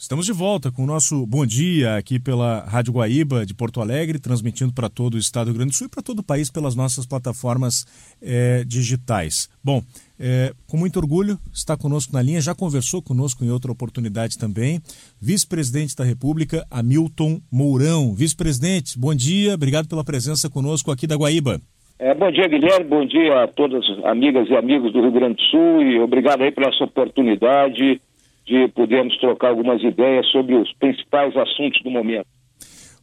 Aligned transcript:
Estamos 0.00 0.24
de 0.24 0.32
volta 0.32 0.72
com 0.72 0.84
o 0.84 0.86
nosso 0.86 1.26
Bom 1.26 1.44
Dia 1.44 1.96
aqui 1.96 2.18
pela 2.18 2.60
Rádio 2.60 2.94
Guaíba 2.94 3.44
de 3.44 3.52
Porto 3.52 3.82
Alegre, 3.82 4.18
transmitindo 4.18 4.72
para 4.72 4.88
todo 4.88 5.12
o 5.12 5.18
estado 5.18 5.44
do 5.44 5.50
Rio 5.50 5.58
Grande 5.58 5.72
do 5.72 5.76
Sul 5.76 5.88
e 5.88 5.90
para 5.90 6.02
todo 6.02 6.20
o 6.20 6.22
país 6.22 6.50
pelas 6.50 6.74
nossas 6.74 7.04
plataformas 7.04 7.84
é, 8.22 8.64
digitais. 8.64 9.50
Bom, 9.62 9.82
é, 10.18 10.54
com 10.66 10.78
muito 10.78 10.98
orgulho, 10.98 11.36
está 11.52 11.76
conosco 11.76 12.14
na 12.14 12.22
linha, 12.22 12.40
já 12.40 12.54
conversou 12.54 13.02
conosco 13.02 13.44
em 13.44 13.50
outra 13.50 13.70
oportunidade 13.70 14.38
também, 14.38 14.80
vice-presidente 15.20 15.94
da 15.94 16.02
República, 16.02 16.66
Hamilton 16.70 17.38
Mourão. 17.52 18.14
Vice-presidente, 18.14 18.98
bom 18.98 19.14
dia, 19.14 19.52
obrigado 19.52 19.86
pela 19.86 20.02
presença 20.02 20.48
conosco 20.48 20.90
aqui 20.90 21.06
da 21.06 21.14
Guaíba. 21.14 21.60
É, 21.98 22.14
bom 22.14 22.32
dia, 22.32 22.48
Guilherme, 22.48 22.86
bom 22.86 23.04
dia 23.04 23.44
a 23.44 23.48
todas 23.48 23.84
as 23.86 24.04
amigas 24.06 24.48
e 24.48 24.56
amigos 24.56 24.94
do 24.94 25.02
Rio 25.02 25.12
Grande 25.12 25.34
do 25.34 25.42
Sul 25.42 25.82
e 25.82 26.00
obrigado 26.00 26.40
aí 26.40 26.50
por 26.50 26.66
essa 26.66 26.84
oportunidade 26.84 28.00
de 28.46 28.68
podermos 28.68 29.16
trocar 29.18 29.48
algumas 29.48 29.82
ideias 29.82 30.26
sobre 30.30 30.54
os 30.54 30.72
principais 30.74 31.36
assuntos 31.36 31.82
do 31.82 31.90
momento. 31.90 32.26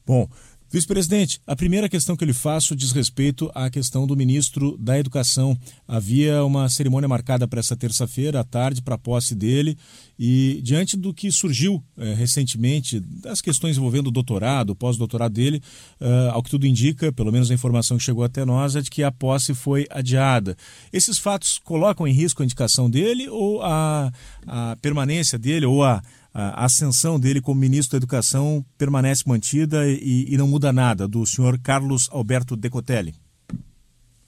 Bom, 0.06 0.28
Vice-presidente, 0.70 1.40
a 1.48 1.56
primeira 1.56 1.88
questão 1.88 2.14
que 2.14 2.26
eu 2.26 2.28
lhe 2.28 2.34
faço 2.34 2.76
diz 2.76 2.92
respeito 2.92 3.50
à 3.56 3.70
questão 3.70 4.06
do 4.06 4.18
ministro 4.18 4.78
da 4.78 5.00
Educação. 5.00 5.58
Havia 5.88 6.44
uma 6.44 6.68
cerimônia 6.68 7.08
marcada 7.08 7.48
para 7.48 7.62
essa 7.62 7.74
terça-feira 7.74 8.42
à 8.42 8.44
tarde 8.44 8.82
para 8.82 8.96
a 8.96 8.98
posse 8.98 9.34
dele 9.34 9.78
e 10.20 10.60
diante 10.62 10.98
do 10.98 11.14
que 11.14 11.32
surgiu 11.32 11.82
é, 11.98 12.14
recentemente, 12.14 13.00
das 13.00 13.40
questões 13.40 13.78
envolvendo 13.78 14.08
o 14.08 14.12
doutorado, 14.12 14.72
o 14.72 14.76
pós-doutorado 14.76 15.34
dele, 15.34 15.62
uh, 16.02 16.32
ao 16.32 16.44
que 16.44 16.50
tudo 16.50 16.68
indica, 16.68 17.14
pelo 17.14 17.32
menos 17.32 17.50
a 17.50 17.54
informação 17.54 17.98
que 17.98 18.04
chegou 18.04 18.26
até 18.26 18.44
nós, 18.44 18.76
é 18.76 18.82
de 18.82 18.90
que 18.90 19.04
a 19.04 19.12
posse 19.12 19.54
foi 19.54 19.88
adiada. 19.90 20.58
Esses 20.92 21.18
fatos 21.18 21.60
colocam 21.60 22.06
em 22.06 22.12
risco 22.12 22.42
a 22.42 22.46
indicação 22.46 22.90
dele 22.90 23.30
ou 23.30 23.62
a, 23.62 24.12
a 24.46 24.76
permanência 24.82 25.40
dele 25.40 25.66
ou 25.66 25.82
a 25.82 26.02
a 26.38 26.66
ascensão 26.66 27.20
dele 27.20 27.42
como 27.42 27.60
ministro 27.60 27.98
da 27.98 28.04
Educação 28.04 28.64
permanece 28.78 29.28
mantida 29.28 29.88
e, 29.88 30.32
e 30.32 30.38
não 30.38 30.48
muda 30.48 30.72
nada, 30.72 31.08
do 31.08 31.26
senhor 31.26 31.58
Carlos 31.60 32.08
Alberto 32.14 32.56
Decotelli? 32.56 33.14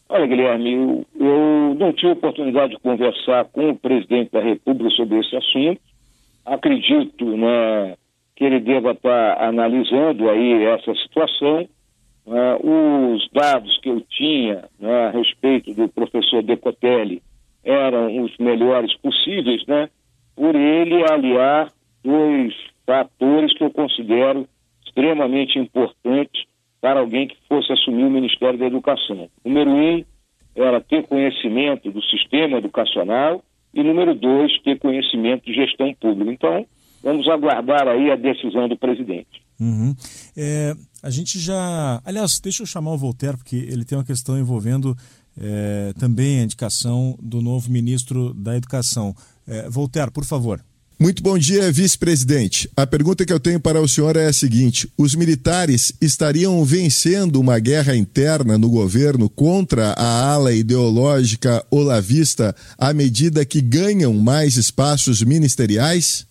Olha, 0.09 0.25
Guilherme, 0.25 0.73
eu, 0.73 1.05
eu 1.19 1.75
não 1.79 1.93
tive 1.93 2.13
oportunidade 2.13 2.73
de 2.73 2.81
conversar 2.81 3.45
com 3.45 3.69
o 3.69 3.77
presidente 3.77 4.31
da 4.31 4.41
República 4.41 4.89
sobre 4.95 5.19
esse 5.19 5.35
assunto. 5.35 5.79
Acredito 6.43 7.37
né, 7.37 7.95
que 8.35 8.43
ele 8.43 8.59
deva 8.59 8.93
estar 8.93 9.43
analisando 9.43 10.27
aí 10.31 10.63
essa 10.63 10.95
situação. 10.95 11.69
Né, 12.25 12.55
os 12.55 13.29
dados 13.31 13.79
que 13.81 13.89
eu 13.89 14.01
tinha 14.09 14.63
né, 14.79 15.07
a 15.07 15.11
respeito 15.11 15.75
do 15.75 15.87
professor 15.87 16.41
Decotelli 16.41 17.21
eram 17.63 18.23
os 18.23 18.35
melhores 18.39 18.95
possíveis, 18.97 19.63
né? 19.67 19.89
Por 20.35 20.55
ele 20.55 21.03
aliar 21.03 21.69
dois 22.03 22.53
fatores 22.85 23.55
que 23.57 23.63
eu 23.63 23.71
considero 23.71 24.47
extremamente 24.85 25.59
importantes 25.59 26.43
para 26.81 26.99
alguém 26.99 27.27
que 27.27 27.35
fosse 27.47 27.71
assumir 27.71 28.03
o 28.03 28.11
Ministério 28.11 28.57
da 28.57 28.65
Educação. 28.65 29.29
Número 29.43 29.69
um, 29.69 30.03
era 30.55 30.81
ter 30.81 31.05
conhecimento 31.07 31.91
do 31.91 32.01
sistema 32.03 32.57
educacional 32.57 33.43
e 33.73 33.83
número 33.83 34.15
dois, 34.15 34.51
ter 34.63 34.79
conhecimento 34.79 35.45
de 35.45 35.53
gestão 35.53 35.93
pública. 35.93 36.31
Então, 36.31 36.65
vamos 37.03 37.27
aguardar 37.27 37.87
aí 37.87 38.11
a 38.11 38.15
decisão 38.15 38.67
do 38.67 38.77
presidente. 38.77 39.41
Uhum. 39.59 39.93
É, 40.35 40.73
a 41.03 41.09
gente 41.09 41.37
já. 41.37 42.01
Aliás, 42.05 42.39
deixa 42.41 42.63
eu 42.63 42.67
chamar 42.67 42.93
o 42.93 42.97
Voltaire, 42.97 43.37
porque 43.37 43.57
ele 43.57 43.85
tem 43.85 43.97
uma 43.97 44.05
questão 44.05 44.39
envolvendo 44.39 44.95
é, 45.37 45.93
também 45.99 46.39
a 46.39 46.43
indicação 46.43 47.15
do 47.21 47.41
novo 47.41 47.69
ministro 47.69 48.33
da 48.33 48.55
Educação. 48.55 49.13
É, 49.47 49.69
Voltaire, 49.69 50.11
por 50.11 50.25
favor. 50.25 50.61
Muito 51.01 51.23
bom 51.23 51.37
dia, 51.37 51.71
vice-presidente. 51.71 52.69
A 52.75 52.85
pergunta 52.85 53.25
que 53.25 53.31
eu 53.31 53.39
tenho 53.39 53.57
para 53.57 53.79
o 53.79 53.87
senhor 53.87 54.17
é 54.17 54.25
a 54.27 54.33
seguinte: 54.33 54.85
os 54.99 55.15
militares 55.15 55.97
estariam 56.01 56.61
vencendo 56.65 57.39
uma 57.39 57.57
guerra 57.57 57.95
interna 57.95 58.57
no 58.57 58.69
governo 58.69 59.29
contra 59.29 59.93
a 59.95 60.33
ala 60.33 60.51
ideológica 60.51 61.63
olavista 61.71 62.53
à 62.77 62.93
medida 62.93 63.45
que 63.45 63.61
ganham 63.61 64.13
mais 64.13 64.57
espaços 64.57 65.23
ministeriais? 65.23 66.27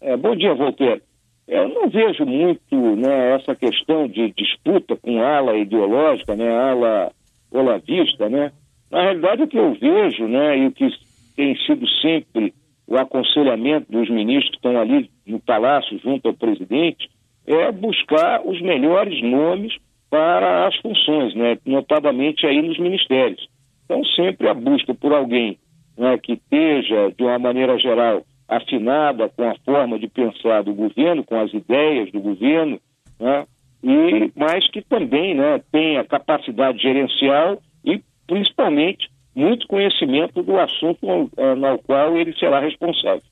É, 0.00 0.16
bom 0.16 0.36
dia, 0.36 0.54
Voltaire. 0.54 1.02
Eu 1.48 1.68
não 1.68 1.90
vejo 1.90 2.24
muito 2.24 2.94
né, 2.94 3.34
essa 3.34 3.56
questão 3.56 4.06
de 4.06 4.32
disputa 4.38 4.94
com 4.94 5.20
ala 5.20 5.56
ideológica, 5.56 6.36
né, 6.36 6.48
ala 6.56 7.10
olavista. 7.50 8.28
Né? 8.28 8.52
Na 8.92 9.02
realidade, 9.02 9.42
o 9.42 9.48
que 9.48 9.58
eu 9.58 9.74
vejo 9.74 10.28
né, 10.28 10.56
e 10.56 10.66
o 10.68 10.72
que 10.72 10.88
tem 11.34 11.56
sido 11.66 11.84
sempre 12.00 12.54
o 12.86 12.96
aconselhamento 12.96 13.90
dos 13.90 14.08
ministros 14.08 14.50
que 14.50 14.56
estão 14.56 14.80
ali 14.80 15.10
no 15.26 15.40
palácio 15.40 15.98
junto 15.98 16.28
ao 16.28 16.34
presidente 16.34 17.10
é 17.46 17.70
buscar 17.72 18.42
os 18.46 18.60
melhores 18.60 19.22
nomes 19.22 19.74
para 20.08 20.66
as 20.66 20.76
funções, 20.76 21.34
né? 21.34 21.58
notadamente 21.64 22.46
aí 22.46 22.62
nos 22.62 22.78
ministérios. 22.78 23.48
Então, 23.84 24.04
sempre 24.04 24.48
a 24.48 24.54
busca 24.54 24.94
por 24.94 25.12
alguém 25.12 25.58
né, 25.96 26.18
que 26.18 26.34
esteja, 26.34 27.12
de 27.16 27.24
uma 27.24 27.38
maneira 27.38 27.78
geral, 27.78 28.22
afinada 28.48 29.28
com 29.28 29.48
a 29.48 29.54
forma 29.64 29.98
de 29.98 30.08
pensar 30.08 30.62
do 30.62 30.74
governo, 30.74 31.24
com 31.24 31.38
as 31.38 31.52
ideias 31.52 32.10
do 32.12 32.20
governo, 32.20 32.80
né, 33.18 33.46
e, 33.82 34.30
mas 34.36 34.68
que 34.70 34.82
também 34.82 35.34
né, 35.34 35.60
tenha 35.72 36.04
capacidade 36.04 36.78
gerencial 36.78 37.58
e, 37.84 38.00
principalmente, 38.26 39.08
muito 39.36 39.68
conhecimento 39.68 40.42
do 40.42 40.58
assunto 40.58 41.06
uh, 41.06 41.54
no 41.54 41.78
qual 41.80 42.16
ele 42.16 42.34
será 42.38 42.58
responsável. 42.58 43.22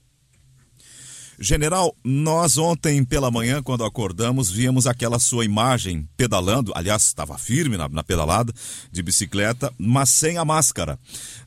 General, 1.38 1.92
nós 2.04 2.56
ontem 2.58 3.04
pela 3.04 3.30
manhã, 3.30 3.60
quando 3.60 3.84
acordamos, 3.84 4.50
víamos 4.50 4.86
aquela 4.86 5.18
sua 5.18 5.44
imagem 5.44 6.08
pedalando, 6.16 6.72
aliás, 6.76 7.02
estava 7.02 7.36
firme 7.36 7.76
na, 7.76 7.88
na, 7.88 8.04
pedalada 8.04 8.52
de 8.92 9.02
bicicleta, 9.02 9.72
mas 9.76 10.10
sem 10.10 10.38
a 10.38 10.44
máscara. 10.44 10.96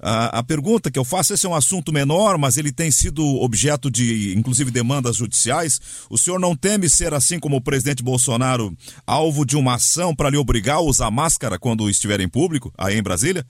Ah, 0.01 0.40
a 0.40 0.44
pergunta 0.44 0.91
que 0.91 1.00
eu 1.00 1.06
faço, 1.06 1.34
esse 1.34 1.46
é 1.46 1.50
um 1.50 1.56
assunto 1.56 1.94
menor, 1.94 2.38
mas 2.38 2.57
ele 2.57 2.72
tem 2.72 2.91
sido 2.91 3.23
objeto 3.41 3.90
de, 3.90 4.38
inclusive, 4.38 4.72
demandas 4.72 5.16
judiciais. 5.16 5.79
O 6.09 6.17
senhor 6.17 6.40
não 6.40 6.56
teme 6.56 6.90
ser, 6.90 7.13
assim 7.13 7.40
como 7.40 7.56
o 7.56 7.62
presidente 7.62 8.03
Bolsonaro, 8.03 8.75
alvo 9.06 9.46
de 9.46 9.56
uma 9.56 9.75
ação 9.75 10.13
para 10.13 10.29
lhe 10.29 10.38
obrigar 10.38 10.78
a 10.78 10.81
usar 10.81 11.09
máscara 11.09 11.57
quando 11.57 11.90
estiver 11.90 12.19
em 12.19 12.28
público, 12.28 12.73
aí 12.78 12.97
em 12.97 13.03
Brasília? 13.03 13.46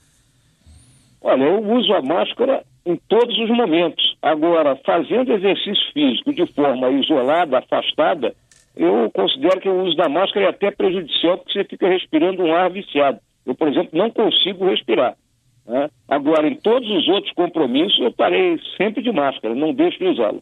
Olha, 1.27 1.43
eu 1.43 1.61
uso 1.61 1.93
a 1.93 2.01
máscara 2.01 2.63
em 2.85 2.95
todos 3.09 3.37
os 3.37 3.49
momentos. 3.49 4.15
Agora, 4.21 4.79
fazendo 4.85 5.33
exercício 5.33 5.91
físico 5.91 6.33
de 6.33 6.45
forma 6.53 6.89
isolada, 6.89 7.57
afastada, 7.57 8.33
eu 8.77 9.11
considero 9.11 9.59
que 9.59 9.67
o 9.67 9.83
uso 9.83 9.97
da 9.97 10.07
máscara 10.07 10.45
é 10.45 10.49
até 10.49 10.71
prejudicial 10.71 11.37
porque 11.37 11.51
você 11.51 11.65
fica 11.65 11.89
respirando 11.89 12.41
um 12.41 12.55
ar 12.55 12.69
viciado. 12.69 13.19
Eu, 13.45 13.53
por 13.53 13.67
exemplo, 13.67 13.89
não 13.91 14.09
consigo 14.09 14.69
respirar. 14.69 15.17
Né? 15.65 15.89
Agora, 16.07 16.47
em 16.47 16.55
todos 16.55 16.89
os 16.89 17.09
outros 17.09 17.33
compromissos, 17.33 17.99
eu 17.99 18.13
parei 18.13 18.57
sempre 18.77 19.03
de 19.03 19.11
máscara, 19.11 19.53
não 19.53 19.73
deixo 19.73 19.99
de 19.99 20.05
usá-la. 20.05 20.39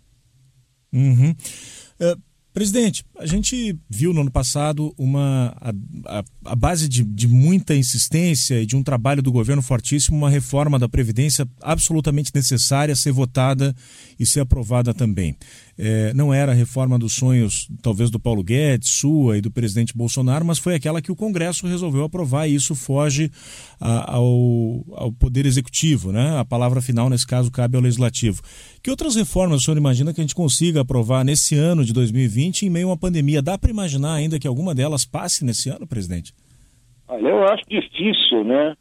Uhum. 0.94 1.31
Uh 2.00 2.34
Presidente, 2.55 3.03
a 3.19 3.25
gente 3.25 3.77
viu 3.89 4.13
no 4.13 4.21
ano 4.21 4.31
passado 4.31 4.95
uma 4.97 5.53
a, 5.59 6.19
a, 6.19 6.23
a 6.45 6.55
base 6.55 6.88
de, 6.88 7.03
de, 7.03 7.27
muita 7.27 7.75
insistência 7.75 8.61
e 8.61 8.66
de 8.66 8.77
um 8.77 8.81
trabalho 8.81 9.21
do 9.21 9.29
governo 9.29 9.61
fortíssimo, 9.61 10.16
uma 10.16 10.29
reforma 10.29 10.79
da 10.79 10.88
Previdência 10.88 11.45
absolutamente 11.61 12.31
necessária 12.33 12.95
ser 12.95 13.11
votada 13.11 13.75
e 14.17 14.25
ser 14.25 14.39
aprovada 14.39 14.93
também. 14.93 15.35
É, 15.77 16.13
não 16.13 16.33
era 16.33 16.53
a 16.53 16.55
reforma 16.55 16.97
dos 16.97 17.11
sonhos, 17.11 17.67
talvez, 17.81 18.09
do 18.09 18.17
Paulo 18.17 18.41
Guedes, 18.41 18.87
sua 18.87 19.37
e 19.37 19.41
do 19.41 19.51
presidente 19.51 19.93
Bolsonaro, 19.93 20.45
mas 20.45 20.57
foi 20.57 20.73
aquela 20.73 21.01
que 21.01 21.11
o 21.11 21.16
Congresso 21.17 21.67
resolveu 21.67 22.05
aprovar 22.05 22.47
e 22.47 22.55
isso 22.55 22.73
foge 22.73 23.29
a, 23.81 24.13
ao, 24.13 24.85
ao 24.93 25.11
Poder 25.11 25.45
Executivo, 25.45 26.13
né? 26.13 26.39
A 26.39 26.45
palavra 26.45 26.81
final, 26.81 27.09
nesse 27.09 27.27
caso, 27.27 27.51
cabe 27.51 27.75
ao 27.75 27.83
Legislativo. 27.83 28.41
Que 28.85 28.91
outras 28.91 29.16
reformas 29.16 29.62
o 29.62 29.63
senhor 29.63 29.78
imagina 29.78 30.13
que 30.13 30.22
a 30.22 30.23
gente 30.23 30.35
consiga 30.35 30.81
aprovar 30.81 31.25
nesse 31.25 31.57
ano 31.57 31.84
de 31.84 31.91
2020 31.91 32.67
em 32.67 32.70
meio 32.70 32.85
a 32.85 32.90
uma 32.91 32.96
pandemia? 32.99 33.41
Dá 33.41 33.58
para 33.58 33.72
imaginar 33.72 34.14
ainda 34.14 34.37
que 34.37 34.47
alguma 34.47 34.76
delas 34.76 35.03
passe 35.03 35.43
nesse 35.43 35.72
ano, 35.72 35.87
presidente? 35.87 36.32
Olha, 37.08 37.29
eu 37.29 37.47
acho 37.47 37.64
difícil, 37.67 38.43
né? 38.43 38.76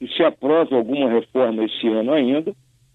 Que 0.00 0.08
se 0.08 0.24
aprove 0.24 0.74
alguma 0.74 1.08
reforma 1.08 1.62
esse 1.62 1.86
ano 1.86 2.12
ainda, 2.12 2.52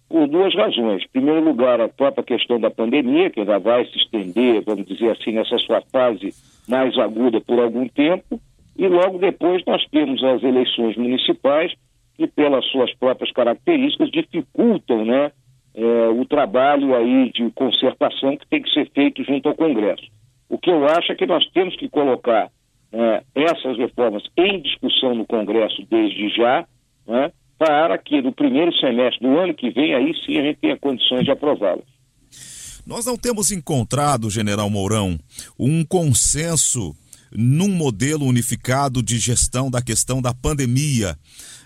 por 0.10 0.28
duas 0.28 0.54
razões. 0.54 1.02
Em 1.06 1.08
primeiro 1.14 1.42
lugar, 1.42 1.80
a 1.80 1.88
própria 1.88 2.26
questão 2.26 2.60
da 2.60 2.70
pandemia, 2.70 3.30
que 3.30 3.40
ainda 3.40 3.58
vai 3.58 3.86
se 3.86 3.98
estender, 3.98 4.62
vamos 4.66 4.86
dizer 4.86 5.12
assim, 5.12 5.32
nessa 5.32 5.58
sua 5.60 5.82
fase 5.90 6.34
mais 6.68 6.98
aguda 6.98 7.40
por 7.40 7.58
algum 7.58 7.88
tempo, 7.88 8.38
e 8.78 8.86
logo 8.86 9.18
depois 9.18 9.64
nós 9.66 9.82
temos 9.90 10.22
as 10.22 10.44
eleições 10.44 10.98
municipais, 10.98 11.72
que 12.18 12.28
pelas 12.28 12.66
suas 12.66 12.94
próprias 12.96 13.32
características 13.32 14.12
dificultam 14.12 15.06
né, 15.06 15.32
é, 15.76 16.08
o 16.10 16.26
trabalho 16.26 16.96
aí 16.96 17.32
de 17.32 17.50
concertação 17.52 18.38
que 18.38 18.48
tem 18.48 18.62
que 18.62 18.72
ser 18.72 18.90
feito 18.92 19.24
junto 19.24 19.50
ao 19.50 19.56
Congresso. 19.56 20.04
O 20.50 20.58
que 20.58 20.70
eu 20.70 20.86
acho 20.88 21.12
é 21.12 21.16
que 21.16 21.26
nós 21.26 21.46
temos 21.52 21.76
que 21.76 21.88
colocar 21.90 22.50
é, 22.92 23.24
essas 23.36 23.78
reformas 23.78 24.24
em 24.38 24.62
discussão 24.62 25.14
no 25.16 25.26
Congresso 25.26 25.86
desde 25.90 26.30
já, 26.36 26.66
né, 27.08 27.32
para 27.58 27.98
que 27.98 28.22
no 28.22 28.32
primeiro 28.32 28.74
semestre 28.78 29.28
do 29.28 29.38
ano 29.38 29.54
que 29.54 29.70
vem, 29.70 29.94
aí 29.94 30.14
sim 30.26 30.38
a 30.38 30.44
gente 30.44 30.60
tenha 30.60 30.78
condições 30.78 31.24
de 31.24 31.32
aprová-las. 31.32 31.86
Nós 32.88 33.06
não 33.06 33.18
temos 33.18 33.52
encontrado, 33.52 34.32
General 34.32 34.70
Mourão, 34.70 35.20
um 35.60 35.86
consenso 35.86 36.96
num 37.32 37.70
modelo 37.70 38.26
unificado 38.26 39.02
de 39.04 39.18
gestão 39.18 39.70
da 39.70 39.82
questão 39.82 40.22
da 40.22 40.34
pandemia 40.34 41.16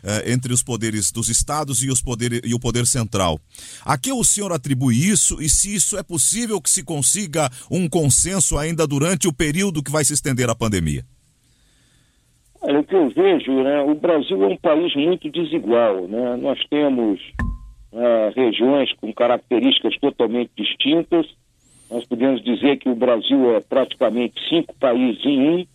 eh, 0.03 0.33
entre 0.33 0.51
os 0.51 0.61
poderes 0.61 1.11
dos 1.11 1.29
estados 1.29 1.83
e, 1.83 1.89
os 1.89 2.01
poder, 2.01 2.45
e 2.45 2.53
o 2.53 2.59
poder 2.59 2.85
central. 2.85 3.39
A 3.85 3.97
que 3.97 4.11
o 4.11 4.23
senhor 4.23 4.51
atribui 4.51 4.95
isso 4.95 5.41
e 5.41 5.47
se 5.47 5.73
isso 5.73 5.97
é 5.97 6.03
possível 6.03 6.61
que 6.61 6.69
se 6.69 6.83
consiga 6.83 7.49
um 7.71 7.87
consenso 7.87 8.57
ainda 8.57 8.85
durante 8.85 9.27
o 9.27 9.33
período 9.33 9.81
que 9.81 9.91
vai 9.91 10.03
se 10.03 10.13
estender 10.13 10.49
a 10.49 10.55
pandemia? 10.55 11.03
Olha, 12.61 12.79
o 12.79 12.83
que 12.83 12.95
eu 12.95 13.09
vejo, 13.09 13.51
né, 13.63 13.81
o 13.81 13.95
Brasil 13.95 14.41
é 14.43 14.47
um 14.47 14.57
país 14.57 14.95
muito 14.95 15.29
desigual. 15.29 16.07
Né? 16.07 16.37
Nós 16.37 16.59
temos 16.69 17.19
é, 17.93 18.33
regiões 18.35 18.91
com 18.93 19.13
características 19.13 19.97
totalmente 19.99 20.51
distintas. 20.57 21.25
Nós 21.89 22.05
podemos 22.05 22.43
dizer 22.43 22.77
que 22.77 22.89
o 22.89 22.95
Brasil 22.95 23.55
é 23.55 23.59
praticamente 23.59 24.33
cinco 24.49 24.73
países 24.75 25.23
em 25.25 25.49
um. 25.49 25.65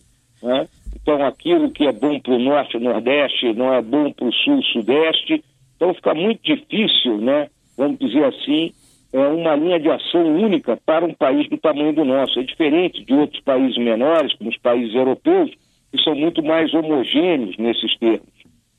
Né? 0.43 0.67
Então, 1.01 1.23
aquilo 1.25 1.71
que 1.71 1.85
é 1.85 1.91
bom 1.91 2.19
para 2.19 2.33
o 2.33 2.39
Norte 2.39 2.77
Nordeste 2.77 3.53
não 3.53 3.73
é 3.73 3.81
bom 3.81 4.11
para 4.11 4.27
o 4.27 4.33
Sul 4.33 4.61
Sudeste. 4.63 5.43
Então, 5.75 5.93
fica 5.93 6.13
muito 6.13 6.41
difícil, 6.43 7.17
né? 7.19 7.49
vamos 7.77 7.97
dizer 7.97 8.25
assim, 8.25 8.73
é 9.13 9.19
uma 9.19 9.55
linha 9.55 9.79
de 9.79 9.89
ação 9.89 10.25
única 10.35 10.77
para 10.85 11.05
um 11.05 11.13
país 11.13 11.49
do 11.49 11.57
tamanho 11.57 11.93
do 11.93 12.03
nosso. 12.03 12.39
É 12.39 12.43
diferente 12.43 13.03
de 13.03 13.13
outros 13.13 13.41
países 13.41 13.77
menores, 13.77 14.33
como 14.35 14.49
os 14.49 14.57
países 14.57 14.93
europeus, 14.93 15.49
que 15.91 16.03
são 16.03 16.13
muito 16.13 16.43
mais 16.43 16.73
homogêneos 16.73 17.57
nesses 17.57 17.97
termos. 17.97 18.29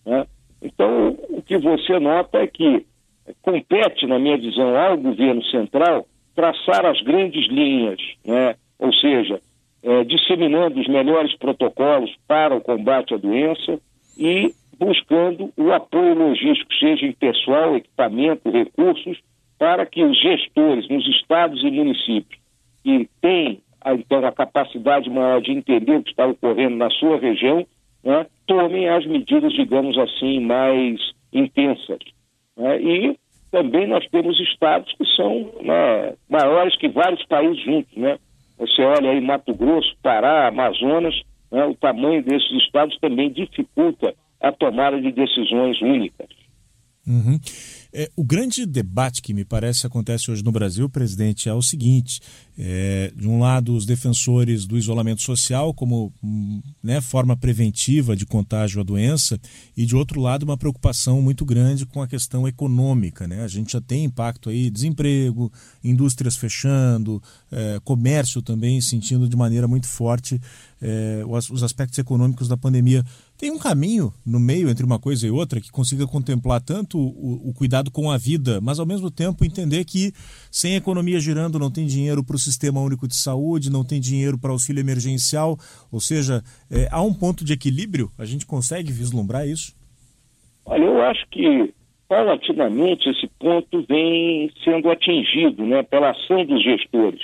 Né? 0.04 0.26
Então, 0.62 1.18
o 1.30 1.42
que 1.42 1.56
você 1.56 1.98
nota 1.98 2.38
é 2.38 2.46
que 2.46 2.86
compete, 3.42 4.06
na 4.06 4.18
minha 4.18 4.36
visão, 4.36 4.76
ao 4.76 4.96
governo 4.96 5.42
central 5.44 6.06
traçar 6.34 6.84
as 6.86 7.00
grandes 7.02 7.48
linhas, 7.48 8.00
né? 8.24 8.54
ou 8.78 8.92
seja, 8.94 9.40
é, 9.82 10.04
disseminando 10.04 10.80
os 10.80 10.88
melhores 10.88 11.36
protocolos 11.36 12.14
para 12.26 12.54
o 12.54 12.60
combate 12.60 13.14
à 13.14 13.16
doença 13.16 13.78
e 14.18 14.52
buscando 14.78 15.52
o 15.56 15.72
apoio 15.72 16.14
logístico, 16.14 16.72
seja 16.74 17.06
em 17.06 17.12
pessoal, 17.12 17.76
equipamento, 17.76 18.50
recursos, 18.50 19.18
para 19.58 19.84
que 19.84 20.02
os 20.02 20.18
gestores 20.20 20.88
nos 20.88 21.06
estados 21.06 21.62
e 21.62 21.70
municípios 21.70 22.40
que 22.82 23.08
têm 23.20 23.60
então 23.86 24.24
a 24.24 24.32
capacidade 24.32 25.08
maior 25.08 25.40
de 25.40 25.52
entender 25.52 25.96
o 25.96 26.02
que 26.02 26.10
está 26.10 26.26
ocorrendo 26.26 26.76
na 26.76 26.90
sua 26.90 27.18
região, 27.18 27.66
né, 28.04 28.26
tomem 28.46 28.88
as 28.88 29.06
medidas, 29.06 29.52
digamos 29.52 29.96
assim, 29.98 30.40
mais 30.40 30.98
intensas. 31.32 31.98
Né? 32.56 32.80
E 32.82 33.18
também 33.50 33.86
nós 33.86 34.06
temos 34.08 34.38
estados 34.40 34.92
que 34.94 35.04
são 35.20 35.52
né, 35.62 36.14
maiores 36.28 36.76
que 36.78 36.88
vários 36.88 37.24
países 37.26 37.62
juntos. 37.62 37.94
Né? 37.96 38.18
Você 38.58 38.82
olha 38.82 39.10
aí 39.10 39.20
Mato 39.20 39.54
Grosso, 39.54 39.94
Pará, 40.02 40.48
Amazonas, 40.48 41.14
né, 41.52 41.64
o 41.66 41.74
tamanho 41.74 42.22
desses 42.24 42.50
estados 42.64 42.98
também 42.98 43.30
dificulta 43.30 44.14
a 44.40 44.50
tomada 44.50 45.00
de 45.00 45.12
decisões 45.12 45.80
únicas. 45.82 46.28
Uhum. 47.06 47.38
É, 47.92 48.08
o 48.14 48.22
grande 48.22 48.64
debate 48.64 49.20
que 49.20 49.34
me 49.34 49.44
parece 49.44 49.86
acontece 49.86 50.30
hoje 50.30 50.44
no 50.44 50.52
Brasil, 50.52 50.88
presidente, 50.88 51.48
é 51.48 51.54
o 51.54 51.62
seguinte: 51.62 52.20
é, 52.58 53.12
de 53.16 53.28
um 53.28 53.38
lado, 53.38 53.74
os 53.74 53.86
defensores 53.86 54.66
do 54.66 54.76
isolamento 54.76 55.22
social 55.22 55.72
como 55.72 56.12
hum, 56.22 56.60
né, 56.82 57.00
forma 57.00 57.36
preventiva 57.36 58.14
de 58.14 58.26
contágio 58.26 58.80
à 58.80 58.84
doença, 58.84 59.40
e 59.76 59.86
de 59.86 59.96
outro 59.96 60.20
lado, 60.20 60.42
uma 60.42 60.56
preocupação 60.56 61.22
muito 61.22 61.44
grande 61.44 61.86
com 61.86 62.02
a 62.02 62.08
questão 62.08 62.46
econômica. 62.46 63.26
Né? 63.26 63.42
A 63.42 63.48
gente 63.48 63.72
já 63.72 63.80
tem 63.80 64.04
impacto 64.04 64.50
aí, 64.50 64.70
desemprego, 64.70 65.52
indústrias 65.82 66.36
fechando, 66.36 67.22
é, 67.50 67.80
comércio 67.84 68.42
também 68.42 68.80
sentindo 68.80 69.28
de 69.28 69.36
maneira 69.36 69.66
muito 69.66 69.86
forte 69.86 70.40
é, 70.80 71.22
os 71.26 71.62
aspectos 71.62 71.98
econômicos 71.98 72.48
da 72.48 72.56
pandemia. 72.56 73.04
Tem 73.36 73.50
um 73.50 73.58
caminho 73.58 74.12
no 74.24 74.40
meio 74.40 74.68
entre 74.68 74.84
uma 74.84 74.98
coisa 74.98 75.26
e 75.26 75.30
outra 75.30 75.60
que 75.60 75.70
consiga 75.70 76.06
contemplar 76.06 76.60
tanto 76.60 76.98
o, 76.98 77.50
o 77.50 77.52
cuidado 77.52 77.90
com 77.90 78.10
a 78.10 78.16
vida, 78.16 78.60
mas 78.60 78.78
ao 78.78 78.86
mesmo 78.86 79.10
tempo 79.10 79.44
entender 79.44 79.84
que 79.84 80.12
sem 80.50 80.74
economia 80.74 81.20
girando 81.20 81.58
não 81.58 81.70
tem 81.70 81.86
dinheiro 81.86 82.24
para 82.24 82.36
o 82.36 82.38
Sistema 82.50 82.80
Único 82.80 83.06
de 83.06 83.16
Saúde, 83.16 83.70
não 83.70 83.84
tem 83.84 84.00
dinheiro 84.00 84.38
para 84.38 84.50
auxílio 84.50 84.80
emergencial, 84.80 85.56
ou 85.90 86.00
seja, 86.00 86.42
é, 86.70 86.88
há 86.90 87.02
um 87.02 87.14
ponto 87.14 87.44
de 87.44 87.52
equilíbrio? 87.52 88.10
A 88.18 88.24
gente 88.24 88.46
consegue 88.46 88.92
vislumbrar 88.92 89.46
isso? 89.46 89.74
Olha, 90.64 90.84
eu 90.84 91.02
acho 91.02 91.26
que 91.30 91.72
paulatinamente 92.08 93.08
esse 93.08 93.28
ponto 93.38 93.84
vem 93.88 94.50
sendo 94.64 94.90
atingido 94.90 95.64
né, 95.64 95.82
pela 95.82 96.10
ação 96.10 96.44
dos 96.44 96.62
gestores, 96.62 97.20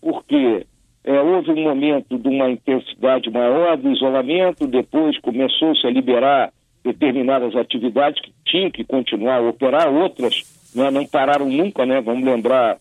porque 0.00 0.66
é, 1.04 1.20
houve 1.20 1.50
um 1.50 1.62
momento 1.62 2.18
de 2.18 2.28
uma 2.28 2.50
intensidade 2.50 3.30
maior 3.30 3.76
do 3.76 3.90
isolamento, 3.90 4.66
depois 4.66 5.18
começou-se 5.20 5.86
a 5.86 5.90
liberar 5.90 6.52
determinadas 6.84 7.56
atividades 7.56 8.20
que 8.20 8.32
tinham 8.44 8.70
que 8.70 8.84
continuar 8.84 9.38
a 9.38 9.48
operar, 9.48 9.88
outras 9.88 10.42
né, 10.74 10.90
não 10.90 11.06
pararam 11.06 11.48
nunca, 11.48 11.84
né? 11.84 12.00
Vamos 12.00 12.24
lembrar 12.24 12.78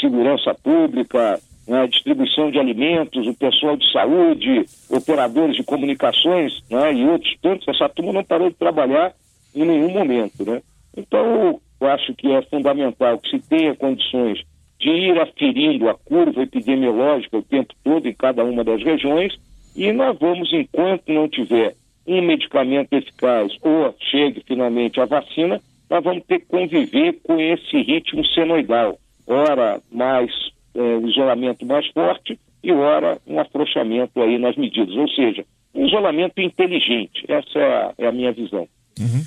segurança 0.00 0.54
pública, 0.54 1.40
né, 1.66 1.86
distribuição 1.86 2.50
de 2.50 2.58
alimentos, 2.58 3.26
o 3.26 3.34
pessoal 3.34 3.76
de 3.76 3.90
saúde, 3.90 4.64
operadores 4.90 5.56
de 5.56 5.62
comunicações 5.62 6.62
né, 6.70 6.92
e 6.92 7.06
outros 7.06 7.34
tantos, 7.40 7.66
essa 7.68 7.88
turma 7.88 8.12
não 8.12 8.24
parou 8.24 8.50
de 8.50 8.56
trabalhar 8.56 9.14
em 9.54 9.64
nenhum 9.64 9.90
momento. 9.90 10.44
Né? 10.44 10.62
Então, 10.96 11.60
eu 11.80 11.88
acho 11.88 12.14
que 12.14 12.30
é 12.30 12.42
fundamental 12.42 13.18
que 13.18 13.30
se 13.30 13.38
tenha 13.48 13.74
condições 13.74 14.42
de 14.78 14.90
ir 14.90 15.18
aferindo 15.18 15.88
a 15.88 15.94
curva 15.94 16.42
epidemiológica 16.42 17.38
o 17.38 17.42
tempo 17.42 17.74
todo 17.82 18.06
em 18.06 18.12
cada 18.12 18.44
uma 18.44 18.62
das 18.62 18.82
regiões 18.82 19.34
e 19.74 19.90
nós 19.92 20.16
vamos, 20.18 20.52
enquanto 20.52 21.12
não 21.12 21.28
tiver 21.28 21.74
um 22.06 22.20
medicamento 22.20 22.92
eficaz 22.92 23.52
ou 23.62 23.94
chegue 23.98 24.42
finalmente 24.46 25.00
a 25.00 25.06
vacina, 25.06 25.60
nós 25.88 26.04
vamos 26.04 26.24
ter 26.24 26.40
que 26.40 26.46
conviver 26.46 27.18
com 27.22 27.40
esse 27.40 27.80
ritmo 27.82 28.24
senoidal. 28.26 28.98
Ora, 29.26 29.80
mais 29.90 30.30
é, 30.74 30.98
isolamento 31.08 31.64
mais 31.64 31.86
forte 31.88 32.38
e 32.62 32.72
ora 32.72 33.18
um 33.26 33.38
afrouxamento 33.38 34.20
aí 34.20 34.38
nas 34.38 34.56
medidas. 34.56 34.94
Ou 34.96 35.08
seja, 35.08 35.44
um 35.74 35.86
isolamento 35.86 36.40
inteligente. 36.40 37.24
Essa 37.28 37.58
é 37.58 37.64
a, 37.64 37.94
é 37.98 38.06
a 38.06 38.12
minha 38.12 38.32
visão. 38.32 38.66
Uhum. 38.98 39.24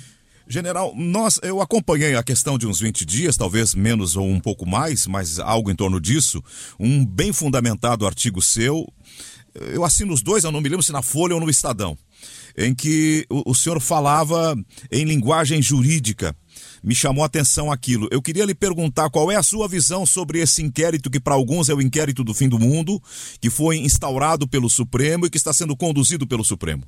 General, 0.50 0.94
nós, 0.96 1.40
eu 1.44 1.62
acompanhei 1.62 2.16
a 2.16 2.24
questão 2.24 2.58
de 2.58 2.66
uns 2.66 2.80
20 2.80 3.06
dias, 3.06 3.36
talvez 3.36 3.76
menos 3.76 4.16
ou 4.16 4.26
um 4.26 4.40
pouco 4.40 4.66
mais, 4.66 5.06
mas 5.06 5.40
algo 5.40 5.70
em 5.70 5.76
torno 5.76 6.00
disso. 6.00 6.42
Um 6.80 7.06
bem 7.06 7.34
fundamentado 7.34 8.06
artigo 8.06 8.42
seu. 8.42 8.88
Eu 9.74 9.84
assino 9.84 10.14
os 10.14 10.22
dois, 10.22 10.44
eu 10.44 10.52
não 10.52 10.62
me 10.62 10.70
lembro 10.70 10.84
se 10.84 10.94
na 10.94 11.02
Folha 11.02 11.36
ou 11.36 11.42
no 11.42 11.50
Estadão, 11.50 11.98
em 12.58 12.74
que 12.74 13.26
o, 13.30 13.52
o 13.52 13.56
senhor 13.56 13.82
falava 13.82 14.56
em 14.90 15.04
linguagem 15.04 15.62
jurídica. 15.62 16.34
Me 16.88 16.96
chamou 16.96 17.22
a 17.22 17.26
atenção 17.26 17.70
aquilo. 17.70 18.08
Eu 18.10 18.22
queria 18.22 18.46
lhe 18.46 18.56
perguntar 18.56 19.10
qual 19.10 19.30
é 19.30 19.36
a 19.36 19.44
sua 19.44 19.68
visão 19.68 20.06
sobre 20.06 20.40
esse 20.40 20.64
inquérito, 20.64 21.12
que 21.12 21.20
para 21.20 21.34
alguns 21.34 21.68
é 21.68 21.74
o 21.74 21.82
inquérito 21.82 22.24
do 22.24 22.34
fim 22.34 22.48
do 22.48 22.58
mundo, 22.58 22.98
que 23.42 23.50
foi 23.50 23.76
instaurado 23.76 24.48
pelo 24.48 24.70
Supremo 24.70 25.26
e 25.26 25.30
que 25.30 25.36
está 25.36 25.52
sendo 25.52 25.76
conduzido 25.76 26.26
pelo 26.26 26.46
Supremo. 26.46 26.84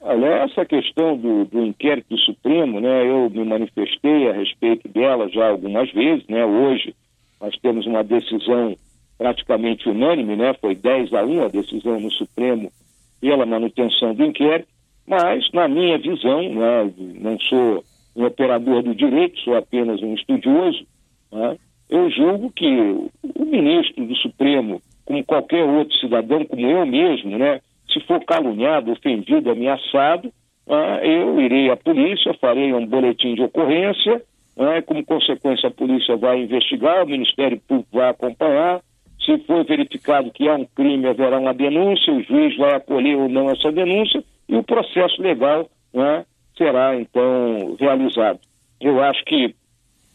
Olha, 0.00 0.26
essa 0.42 0.66
questão 0.66 1.16
do, 1.16 1.44
do, 1.44 1.64
inquérito 1.64 2.08
do 2.10 2.18
Supremo, 2.18 2.80
né, 2.80 3.08
eu 3.08 3.30
me 3.30 3.44
manifestei 3.44 4.28
a 4.28 4.32
respeito 4.32 4.88
dela 4.88 5.28
já 5.28 5.50
algumas 5.50 5.88
vezes, 5.92 6.26
né, 6.26 6.44
hoje 6.44 6.96
nós 7.40 7.56
temos 7.62 7.86
uma 7.86 8.02
decisão 8.02 8.76
praticamente 9.16 9.88
unânime, 9.88 10.34
né, 10.34 10.52
foi 10.60 10.74
10 10.74 11.12
a 11.12 11.24
1 11.24 11.44
a 11.44 11.48
decisão 11.48 12.00
no 12.00 12.10
Supremo 12.10 12.72
pela 13.20 13.46
manutenção 13.46 14.16
do 14.16 14.24
inquérito, 14.24 14.68
mas 15.06 15.48
na 15.52 15.68
minha 15.68 15.96
visão, 15.96 16.42
né, 16.52 16.92
não 17.20 17.38
sou 17.38 17.84
um 18.16 18.24
operador 18.24 18.82
do 18.82 18.94
direito, 18.94 19.40
sou 19.40 19.56
apenas 19.56 20.02
um 20.02 20.14
estudioso, 20.14 20.86
né, 21.32 21.56
eu 21.90 22.10
julgo 22.10 22.50
que 22.50 22.66
o 22.66 23.44
ministro 23.44 24.06
do 24.06 24.16
Supremo, 24.16 24.80
como 25.04 25.24
qualquer 25.24 25.64
outro 25.64 25.94
cidadão, 25.98 26.44
como 26.44 26.66
eu 26.66 26.86
mesmo, 26.86 27.36
né, 27.38 27.60
se 27.92 28.00
for 28.00 28.24
caluniado, 28.24 28.90
ofendido, 28.92 29.50
ameaçado, 29.50 30.32
ah, 30.68 31.00
eu 31.02 31.40
irei 31.40 31.70
à 31.70 31.76
polícia, 31.76 32.34
farei 32.34 32.72
um 32.72 32.86
boletim 32.86 33.34
de 33.34 33.42
ocorrência, 33.42 34.22
ah, 34.58 34.80
como 34.82 35.04
consequência 35.04 35.68
a 35.68 35.72
polícia 35.72 36.16
vai 36.16 36.42
investigar, 36.42 37.04
o 37.04 37.08
Ministério 37.08 37.60
Público 37.68 37.90
vai 37.92 38.08
acompanhar, 38.08 38.80
se 39.24 39.38
for 39.46 39.64
verificado 39.64 40.30
que 40.30 40.48
há 40.48 40.54
um 40.54 40.64
crime, 40.64 41.06
haverá 41.06 41.38
uma 41.38 41.54
denúncia, 41.54 42.12
o 42.12 42.22
juiz 42.22 42.56
vai 42.56 42.74
acolher 42.74 43.16
ou 43.16 43.28
não 43.28 43.50
essa 43.50 43.72
denúncia 43.72 44.22
e 44.48 44.56
o 44.56 44.62
processo 44.62 45.20
legal 45.20 45.68
né, 45.92 46.24
será 46.56 46.98
então 47.00 47.76
realizado. 47.78 48.40
Eu 48.80 49.02
acho 49.02 49.24
que 49.24 49.54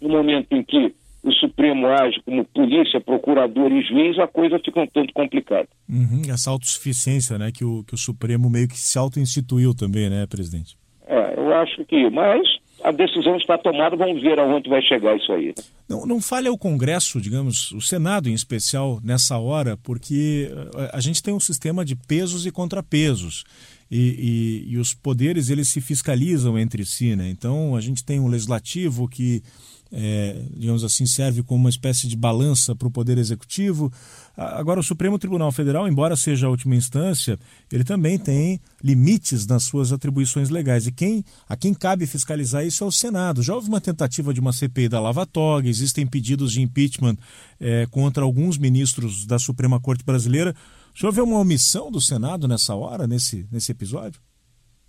no 0.01 0.09
momento 0.09 0.47
em 0.51 0.63
que 0.63 0.93
o 1.21 1.31
Supremo 1.33 1.87
age 1.87 2.21
como 2.25 2.45
polícia, 2.45 3.01
procurador 3.01 3.71
e 3.71 3.81
juiz, 3.81 4.17
a 4.19 4.27
coisa 4.27 4.57
fica 4.59 4.81
um 4.81 4.87
tanto 4.87 5.13
complicada. 5.13 5.67
Uhum, 5.89 6.21
essa 6.31 6.49
autossuficiência 6.49 7.37
né, 7.37 7.51
que, 7.51 7.65
o, 7.65 7.83
que 7.83 7.93
o 7.93 7.97
Supremo 7.97 8.49
meio 8.49 8.67
que 8.67 8.77
se 8.77 8.97
auto-instituiu 8.97 9.73
também, 9.73 10.09
né, 10.09 10.25
presidente? 10.27 10.77
É, 11.05 11.33
eu 11.37 11.53
acho 11.55 11.83
que, 11.85 12.09
mas 12.09 12.47
a 12.83 12.91
decisão 12.91 13.35
está 13.35 13.57
tomada, 13.57 13.95
vamos 13.97 14.21
ver 14.21 14.39
aonde 14.39 14.69
vai 14.69 14.81
chegar 14.81 15.15
isso 15.17 15.31
aí. 15.33 15.47
Né? 15.47 15.63
Não, 15.89 16.05
não 16.05 16.21
falha 16.21 16.51
o 16.51 16.57
Congresso, 16.57 17.19
digamos, 17.19 17.71
o 17.71 17.81
Senado 17.81 18.29
em 18.29 18.33
especial, 18.33 18.99
nessa 19.03 19.37
hora, 19.37 19.75
porque 19.75 20.49
eh, 20.51 20.91
a 20.93 21.01
gente 21.01 21.21
tem 21.21 21.33
um 21.33 21.39
sistema 21.39 21.83
de 21.83 21.95
pesos 21.95 22.45
e 22.45 22.51
contrapesos. 22.51 23.43
E, 23.91 24.65
e, 24.67 24.73
e 24.73 24.77
os 24.77 24.93
poderes 24.93 25.49
eles 25.49 25.69
se 25.69 25.81
fiscalizam 25.81 26.57
entre 26.59 26.85
si, 26.85 27.15
né? 27.15 27.29
Então 27.29 27.75
a 27.75 27.81
gente 27.81 28.03
tem 28.03 28.19
um 28.19 28.27
legislativo 28.27 29.07
que 29.07 29.41
é, 29.91 30.43
digamos 30.55 30.83
assim, 30.83 31.05
serve 31.05 31.41
como 31.41 31.61
uma 31.61 31.69
espécie 31.69 32.07
de 32.07 32.15
balança 32.15 32.75
para 32.75 32.87
o 32.87 32.91
Poder 32.91 33.17
Executivo. 33.17 33.91
Agora, 34.37 34.79
o 34.79 34.83
Supremo 34.83 35.17
Tribunal 35.17 35.51
Federal, 35.51 35.87
embora 35.87 36.15
seja 36.15 36.47
a 36.47 36.49
última 36.49 36.75
instância, 36.75 37.37
ele 37.71 37.83
também 37.83 38.17
tem 38.17 38.61
limites 38.83 39.47
nas 39.47 39.63
suas 39.63 39.91
atribuições 39.91 40.49
legais. 40.49 40.87
E 40.87 40.91
quem, 40.91 41.25
a 41.47 41.55
quem 41.55 41.73
cabe 41.73 42.05
fiscalizar 42.05 42.65
isso 42.65 42.83
é 42.83 42.87
o 42.87 42.91
Senado. 42.91 43.41
Já 43.41 43.55
houve 43.55 43.67
uma 43.67 43.81
tentativa 43.81 44.33
de 44.33 44.39
uma 44.39 44.53
CPI 44.53 44.87
da 44.87 44.99
Lava 44.99 45.25
Toga, 45.25 45.67
existem 45.67 46.05
pedidos 46.05 46.53
de 46.53 46.61
impeachment 46.61 47.17
é, 47.59 47.87
contra 47.87 48.23
alguns 48.23 48.57
ministros 48.57 49.25
da 49.25 49.39
Suprema 49.39 49.79
Corte 49.79 50.03
Brasileira. 50.05 50.55
O 50.93 50.99
senhor 50.99 51.11
vê 51.11 51.21
uma 51.21 51.39
omissão 51.39 51.91
do 51.91 52.01
Senado 52.01 52.47
nessa 52.47 52.75
hora, 52.75 53.07
nesse, 53.07 53.47
nesse 53.51 53.71
episódio? 53.71 54.19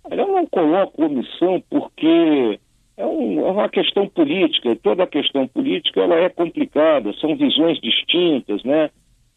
Eu 0.09 0.27
não 0.27 0.45
coloco 0.47 1.05
omissão 1.05 1.63
porque 1.69 2.59
é, 2.97 3.05
um, 3.05 3.45
é 3.47 3.51
uma 3.51 3.69
questão 3.69 4.07
política, 4.07 4.69
e 4.69 4.75
toda 4.75 5.03
a 5.03 5.07
questão 5.07 5.47
política 5.47 6.01
ela 6.01 6.15
é 6.15 6.29
complicada, 6.29 7.13
são 7.13 7.35
visões 7.35 7.79
distintas, 7.79 8.63
né? 8.63 8.89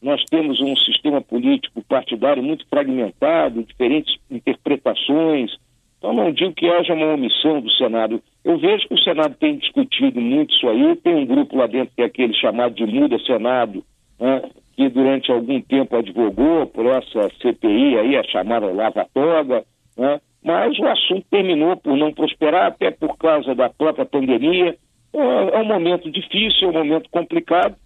Nós 0.02 0.22
temos 0.24 0.60
um 0.60 0.76
sistema 0.76 1.22
político 1.22 1.82
partidário 1.82 2.42
muito 2.42 2.66
fragmentado, 2.68 3.64
diferentes 3.64 4.14
interpretações. 4.30 5.56
Então, 5.96 6.12
não 6.12 6.30
digo 6.30 6.52
que 6.52 6.68
haja 6.68 6.92
uma 6.92 7.14
omissão 7.14 7.62
do 7.62 7.70
Senado. 7.70 8.22
Eu 8.44 8.58
vejo 8.58 8.86
que 8.86 8.94
o 8.94 9.02
Senado 9.02 9.34
tem 9.36 9.56
discutido 9.56 10.20
muito 10.20 10.54
isso 10.54 10.68
aí. 10.68 10.94
Tem 10.96 11.14
um 11.14 11.24
grupo 11.24 11.56
lá 11.56 11.66
dentro 11.66 11.94
que 11.96 12.02
é 12.02 12.04
aquele 12.04 12.34
chamado 12.34 12.74
de 12.74 12.84
Muda 12.84 13.18
Senado, 13.20 13.82
né, 14.20 14.42
que 14.76 14.88
durante 14.88 15.30
algum 15.30 15.60
tempo 15.60 15.96
advogou 15.96 16.66
por 16.66 16.86
essa 16.86 17.28
CPI 17.40 17.98
aí, 17.98 18.16
a 18.16 18.24
chamada 18.24 18.66
Lava 18.66 19.06
Toga, 19.12 19.64
né? 19.96 20.20
mas 20.42 20.78
o 20.78 20.86
assunto 20.86 21.24
terminou 21.30 21.76
por 21.76 21.96
não 21.96 22.12
prosperar, 22.12 22.66
até 22.66 22.90
por 22.90 23.16
causa 23.16 23.54
da 23.54 23.70
própria 23.70 24.04
pandemia. 24.04 24.76
É, 25.12 25.56
é 25.56 25.58
um 25.58 25.64
momento 25.64 26.10
difícil, 26.10 26.68
é 26.68 26.70
um 26.70 26.72
momento 26.72 27.08
complicado, 27.10 27.76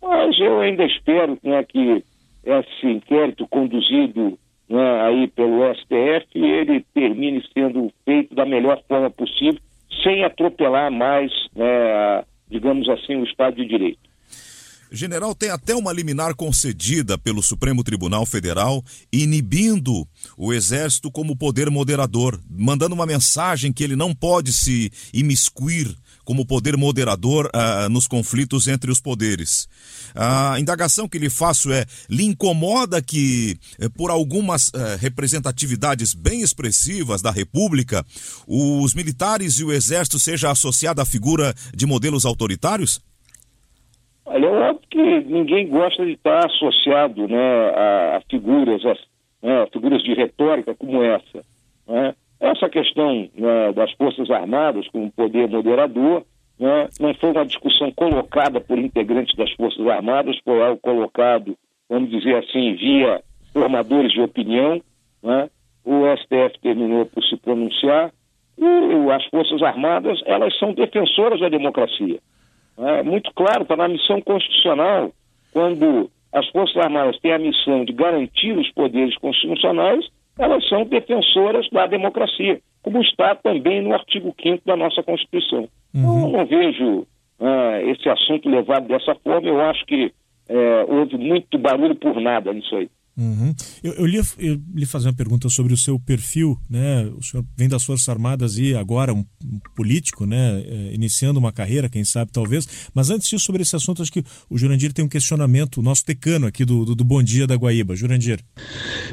mas 0.00 0.38
eu 0.38 0.60
ainda 0.60 0.84
espero 0.84 1.36
né, 1.42 1.62
que 1.64 2.04
esse 2.44 2.86
inquérito 2.86 3.46
conduzido 3.48 4.38
né, 4.68 5.02
aí 5.02 5.26
pelo 5.28 5.74
STF 5.74 6.26
ele 6.34 6.84
termine 6.94 7.42
sendo 7.52 7.92
feito 8.04 8.34
da 8.34 8.46
melhor 8.46 8.80
forma 8.88 9.10
possível, 9.10 9.60
sem 10.02 10.24
atropelar 10.24 10.90
mais, 10.90 11.32
né, 11.54 12.24
digamos 12.48 12.88
assim, 12.88 13.16
o 13.16 13.24
Estado 13.24 13.56
de 13.56 13.66
Direito. 13.66 13.98
General, 14.90 15.34
tem 15.34 15.50
até 15.50 15.74
uma 15.74 15.92
liminar 15.92 16.34
concedida 16.34 17.18
pelo 17.18 17.42
Supremo 17.42 17.82
Tribunal 17.82 18.24
Federal 18.24 18.84
inibindo 19.12 20.06
o 20.36 20.52
Exército 20.52 21.10
como 21.10 21.36
poder 21.36 21.70
moderador, 21.70 22.40
mandando 22.48 22.94
uma 22.94 23.06
mensagem 23.06 23.72
que 23.72 23.82
ele 23.82 23.96
não 23.96 24.14
pode 24.14 24.52
se 24.52 24.92
imiscuir 25.12 25.96
como 26.26 26.44
poder 26.44 26.76
moderador 26.76 27.46
uh, 27.46 27.88
nos 27.88 28.08
conflitos 28.08 28.66
entre 28.66 28.90
os 28.90 29.00
poderes. 29.00 29.68
A 30.12 30.58
indagação 30.58 31.08
que 31.08 31.18
lhe 31.18 31.30
faço 31.30 31.70
é: 31.70 31.86
lhe 32.10 32.24
incomoda 32.24 33.00
que, 33.00 33.56
eh, 33.78 33.88
por 33.88 34.10
algumas 34.10 34.68
uh, 34.68 34.96
representatividades 34.98 36.14
bem 36.14 36.42
expressivas 36.42 37.22
da 37.22 37.30
República, 37.30 38.04
os 38.46 38.92
militares 38.92 39.54
e 39.60 39.64
o 39.64 39.72
Exército 39.72 40.18
seja 40.18 40.50
associado 40.50 41.00
à 41.00 41.04
figura 41.04 41.54
de 41.74 41.86
modelos 41.86 42.24
autoritários? 42.24 43.00
Olha, 44.26 44.46
é 44.46 44.70
óbvio 44.70 44.88
que 44.90 45.20
ninguém 45.20 45.68
gosta 45.68 46.04
de 46.04 46.12
estar 46.12 46.44
associado 46.44 47.28
né, 47.28 47.70
a, 47.70 48.16
a 48.16 48.20
figuras, 48.28 48.84
a, 48.84 48.94
né, 49.40 49.66
figuras 49.72 50.02
de 50.02 50.14
retórica 50.14 50.74
como 50.74 51.00
essa. 51.00 51.44
Né? 51.86 52.12
Essa 52.40 52.68
questão 52.68 53.28
né, 53.34 53.72
das 53.72 53.92
Forças 53.92 54.28
Armadas 54.28 54.88
como 54.88 55.12
poder 55.12 55.48
moderador 55.48 56.24
né, 56.58 56.88
não 56.98 57.14
foi 57.14 57.30
uma 57.30 57.46
discussão 57.46 57.92
colocada 57.92 58.60
por 58.60 58.76
integrantes 58.76 59.36
das 59.36 59.52
Forças 59.52 59.86
Armadas, 59.86 60.36
foi 60.44 60.60
algo 60.60 60.80
colocado, 60.80 61.56
vamos 61.88 62.10
dizer 62.10 62.36
assim, 62.36 62.74
via 62.74 63.22
formadores 63.52 64.12
de 64.12 64.20
opinião. 64.20 64.82
Né? 65.22 65.48
O 65.84 66.02
STF 66.16 66.58
terminou 66.60 67.06
por 67.06 67.22
se 67.22 67.36
pronunciar 67.36 68.10
e 68.58 69.10
as 69.12 69.24
Forças 69.26 69.62
Armadas, 69.62 70.20
elas 70.26 70.58
são 70.58 70.72
defensoras 70.72 71.38
da 71.38 71.48
democracia. 71.48 72.18
É 72.78 73.02
muito 73.02 73.32
claro, 73.34 73.62
está 73.62 73.76
na 73.76 73.88
missão 73.88 74.20
constitucional, 74.20 75.10
quando 75.52 76.10
as 76.32 76.46
Forças 76.48 76.76
Armadas 76.76 77.18
têm 77.20 77.32
a 77.32 77.38
missão 77.38 77.84
de 77.84 77.92
garantir 77.92 78.52
os 78.52 78.70
poderes 78.72 79.16
constitucionais, 79.16 80.04
elas 80.38 80.68
são 80.68 80.84
defensoras 80.84 81.66
da 81.70 81.86
democracia, 81.86 82.60
como 82.82 83.00
está 83.00 83.34
também 83.34 83.80
no 83.80 83.94
artigo 83.94 84.34
5 84.40 84.62
da 84.66 84.76
nossa 84.76 85.02
Constituição. 85.02 85.68
Uhum. 85.94 86.26
Eu 86.26 86.28
não 86.28 86.44
vejo 86.44 87.06
uh, 87.40 87.90
esse 87.90 88.08
assunto 88.08 88.48
levado 88.48 88.86
dessa 88.86 89.14
forma, 89.14 89.48
eu 89.48 89.60
acho 89.62 89.84
que 89.86 90.12
uh, 90.50 90.94
houve 90.94 91.16
muito 91.16 91.56
barulho 91.56 91.94
por 91.94 92.20
nada 92.20 92.52
nisso 92.52 92.76
aí. 92.76 92.90
Uhum. 93.16 93.54
Eu, 93.82 93.92
eu, 93.94 94.06
lhe, 94.06 94.18
eu 94.38 94.60
lhe 94.74 94.84
fazer 94.84 95.08
uma 95.08 95.14
pergunta 95.14 95.48
sobre 95.48 95.72
o 95.72 95.76
seu 95.76 95.98
perfil, 95.98 96.58
né? 96.68 97.06
O 97.16 97.22
senhor 97.22 97.44
vem 97.56 97.66
das 97.66 97.82
Forças 97.82 98.06
Armadas 98.08 98.58
e 98.58 98.74
agora 98.74 99.14
um, 99.14 99.24
um 99.42 99.58
político, 99.74 100.26
né? 100.26 100.62
É, 100.66 100.94
iniciando 100.94 101.38
uma 101.38 101.50
carreira, 101.50 101.88
quem 101.88 102.04
sabe, 102.04 102.30
talvez. 102.30 102.68
Mas 102.92 103.08
antes 103.08 103.28
disso, 103.28 103.44
sobre 103.44 103.62
esse 103.62 103.74
assunto, 103.74 104.02
acho 104.02 104.12
que 104.12 104.22
o 104.50 104.58
Jurandir 104.58 104.92
tem 104.92 105.04
um 105.04 105.08
questionamento, 105.08 105.78
o 105.78 105.82
nosso 105.82 106.04
decano 106.06 106.46
aqui 106.46 106.64
do, 106.64 106.84
do, 106.84 106.94
do 106.94 107.04
Bom 107.04 107.22
Dia 107.22 107.46
da 107.46 107.54
Guaíba. 107.54 107.96
Jurandir. 107.96 108.40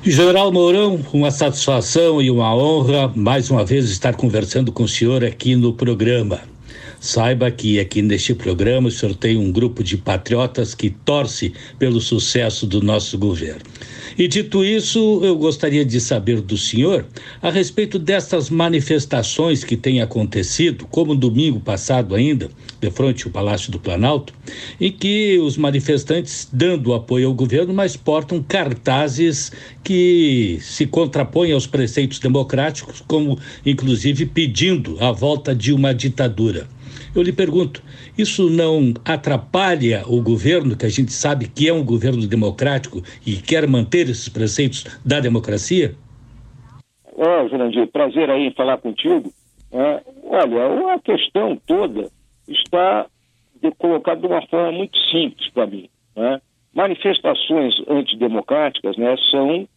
General 0.04 0.52
Mourão, 0.52 1.00
uma 1.14 1.32
satisfação 1.32 2.22
e 2.22 2.30
uma 2.30 2.54
honra 2.54 3.08
mais 3.16 3.50
uma 3.50 3.64
vez 3.64 3.90
estar 3.90 4.16
conversando 4.16 4.72
com 4.72 4.84
o 4.84 4.88
senhor 4.88 5.24
aqui 5.24 5.56
no 5.56 5.74
programa. 5.74 6.53
Saiba 7.04 7.52
que 7.52 7.82
aqui 7.82 8.02
neste 8.02 8.34
programa 8.34 8.88
o 8.88 8.92
senhor 8.92 9.14
tem 9.14 9.36
um 9.36 9.52
grupo 9.52 9.84
de 9.84 9.98
patriotas 9.98 10.74
que 10.74 10.90
torce 10.90 11.52
pelo 11.78 12.00
sucesso 12.00 12.66
do 12.66 12.82
nosso 12.82 13.18
governo. 13.18 13.60
E 14.18 14.26
dito 14.26 14.64
isso, 14.64 15.20
eu 15.22 15.36
gostaria 15.36 15.84
de 15.84 16.00
saber 16.00 16.40
do 16.40 16.58
senhor 16.58 17.06
a 17.42 17.50
respeito 17.50 18.00
dessas 18.00 18.50
manifestações 18.50 19.66
que 19.66 19.76
têm 19.76 20.02
acontecido, 20.02 20.88
como 20.90 21.14
domingo 21.14 21.60
passado 21.60 22.16
ainda, 22.16 22.50
de 22.80 22.90
frente 22.90 23.26
ao 23.26 23.32
Palácio 23.34 23.70
do 23.70 23.82
Planalto, 23.82 24.34
em 24.80 24.90
que 24.90 25.38
os 25.40 25.58
manifestantes 25.58 26.48
dando 26.54 26.94
apoio 26.94 27.28
ao 27.28 27.34
governo, 27.34 27.74
mas 27.74 27.98
portam 27.98 28.42
cartazes 28.42 29.52
que 29.84 30.58
se 30.62 30.88
contrapõem 30.88 31.52
aos 31.52 31.68
preceitos 31.68 32.20
democráticos, 32.20 33.04
como 33.06 33.38
inclusive 33.66 34.26
pedindo 34.26 34.96
a 35.04 35.12
volta 35.12 35.54
de 35.54 35.74
uma 35.74 35.94
ditadura. 35.94 36.66
Eu 37.16 37.22
lhe 37.22 37.32
pergunto, 37.32 37.84
isso 38.18 38.50
não 38.50 38.94
atrapalha 39.06 40.04
o 40.08 40.22
governo, 40.22 40.76
que 40.76 40.86
a 40.86 40.90
gente 40.90 41.12
sabe 41.14 41.48
que 41.48 41.70
é 41.70 41.74
um 41.74 41.86
governo 41.86 42.26
democrático 42.28 43.04
e 43.26 43.36
quer 43.36 43.68
manter 43.68 44.10
esses 44.10 44.28
preceitos 44.30 44.84
da 45.06 45.20
democracia? 45.20 45.96
Oh, 47.16 47.48
Jurandir, 47.48 47.88
prazer 47.88 48.30
aí 48.32 48.48
em 48.48 48.54
falar 48.54 48.78
contigo. 48.78 49.32
É, 49.72 50.02
olha, 50.24 50.96
a 50.96 51.00
questão 51.00 51.56
toda 51.68 52.10
está 52.48 53.06
colocada 53.78 54.20
de 54.20 54.28
uma 54.28 54.42
forma 54.48 54.72
muito 54.72 54.98
simples 55.12 55.50
para 55.52 55.68
mim. 55.68 55.90
Né? 56.16 56.42
Manifestações 56.74 57.76
antidemocráticas 57.88 58.98
né, 58.98 59.16
são 59.30 59.68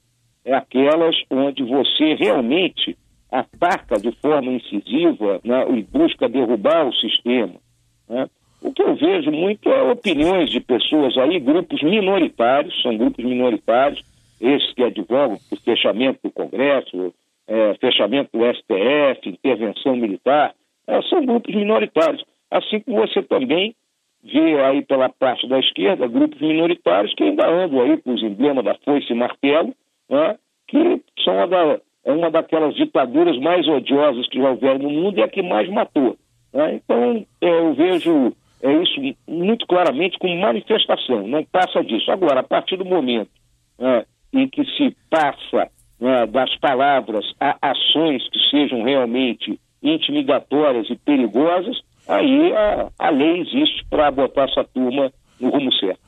é, 0.45 0.55
aquelas 0.55 1.15
onde 1.31 1.63
você 1.63 2.15
realmente 2.15 2.97
ataca 3.31 3.99
de 3.99 4.13
forma 4.21 4.53
incisiva 4.53 5.41
né, 5.45 5.67
e 5.71 5.83
busca 5.83 6.29
derrubar 6.29 6.87
o 6.87 6.95
sistema. 6.95 7.55
Né? 8.09 8.29
O 8.63 8.73
que 8.73 8.83
eu 8.83 8.95
vejo 8.95 9.31
muito 9.31 9.69
é 9.69 9.83
opiniões 9.83 10.51
de 10.51 10.61
pessoas 10.61 11.17
aí, 11.19 11.39
grupos 11.39 11.83
minoritários, 11.83 12.81
são 12.83 12.97
grupos 12.97 13.25
minoritários, 13.25 14.03
esses 14.41 14.73
que 14.75 14.83
advogam 14.83 15.39
por 15.49 15.59
fechamento 15.59 16.21
do 16.25 16.31
Congresso, 16.31 17.15
é, 17.47 17.75
fechamento 17.75 18.31
do 18.33 18.45
STF, 18.45 19.29
intervenção 19.29 19.97
militar, 19.97 20.55
é, 20.87 21.03
são 21.03 21.25
grupos 21.25 21.55
minoritários. 21.55 22.25
Assim 22.51 22.81
como 22.81 23.07
você 23.07 23.23
também 23.23 23.75
vê 24.23 24.61
aí 24.61 24.83
pela 24.83 25.09
parte 25.09 25.49
da 25.49 25.59
esquerda 25.59 26.09
grupos 26.09 26.41
minoritários 26.41 27.15
que 27.15 27.23
ainda 27.23 27.49
andam 27.49 27.81
aí 27.83 27.97
com 27.99 28.15
os 28.15 28.23
emblemas 28.23 28.65
da 28.65 28.75
foice 28.85 29.13
e 29.13 29.15
martelo, 29.15 29.75
né, 30.09 30.37
que 30.67 31.01
são 31.23 31.39
a 31.41 31.47
da, 31.47 31.81
é 32.07 32.13
uma 32.13 32.31
daquelas 32.31 32.75
ditaduras 32.77 33.37
mais 33.41 33.67
odiosas 33.67 34.29
que 34.29 34.39
já 34.39 34.51
houveram 34.51 34.79
no 34.79 34.91
mundo 34.91 35.19
e 35.19 35.23
a 35.23 35.29
que 35.29 35.43
mais 35.43 35.69
matou. 35.69 36.17
Né? 36.55 36.77
Então, 36.77 37.27
eu 37.41 37.75
vejo 37.75 38.33
é, 38.63 38.73
isso 38.83 39.01
muito 39.27 39.67
claramente 39.67 40.17
como 40.19 40.41
manifestação, 40.41 41.27
não 41.27 41.45
passa 41.45 41.83
disso. 41.83 42.11
Agora, 42.13 42.41
a 42.41 42.45
partir 42.45 42.77
do 42.77 42.85
momento 42.85 43.31
né, 43.77 44.05
em 44.33 44.49
que 44.49 44.65
se 44.77 44.97
passa 45.11 45.69
né, 46.01 46.27
das 46.27 46.57
palavras 46.61 47.27
a 47.41 47.59
ações 47.61 48.23
que 48.31 48.39
sejam 48.51 48.85
realmente 48.85 49.59
intimidatórias 49.83 50.89
e 50.89 50.97
perigosas, 50.97 51.77
aí 52.07 52.53
a, 52.53 52.89
a 53.01 53.11
lei 53.11 53.41
existe 53.41 53.85
para 53.91 54.13
botar 54.13 54.45
essa 54.45 54.63
turma 54.63 55.13
no 55.41 55.51
rumo 55.51 55.73
certo. 55.75 56.01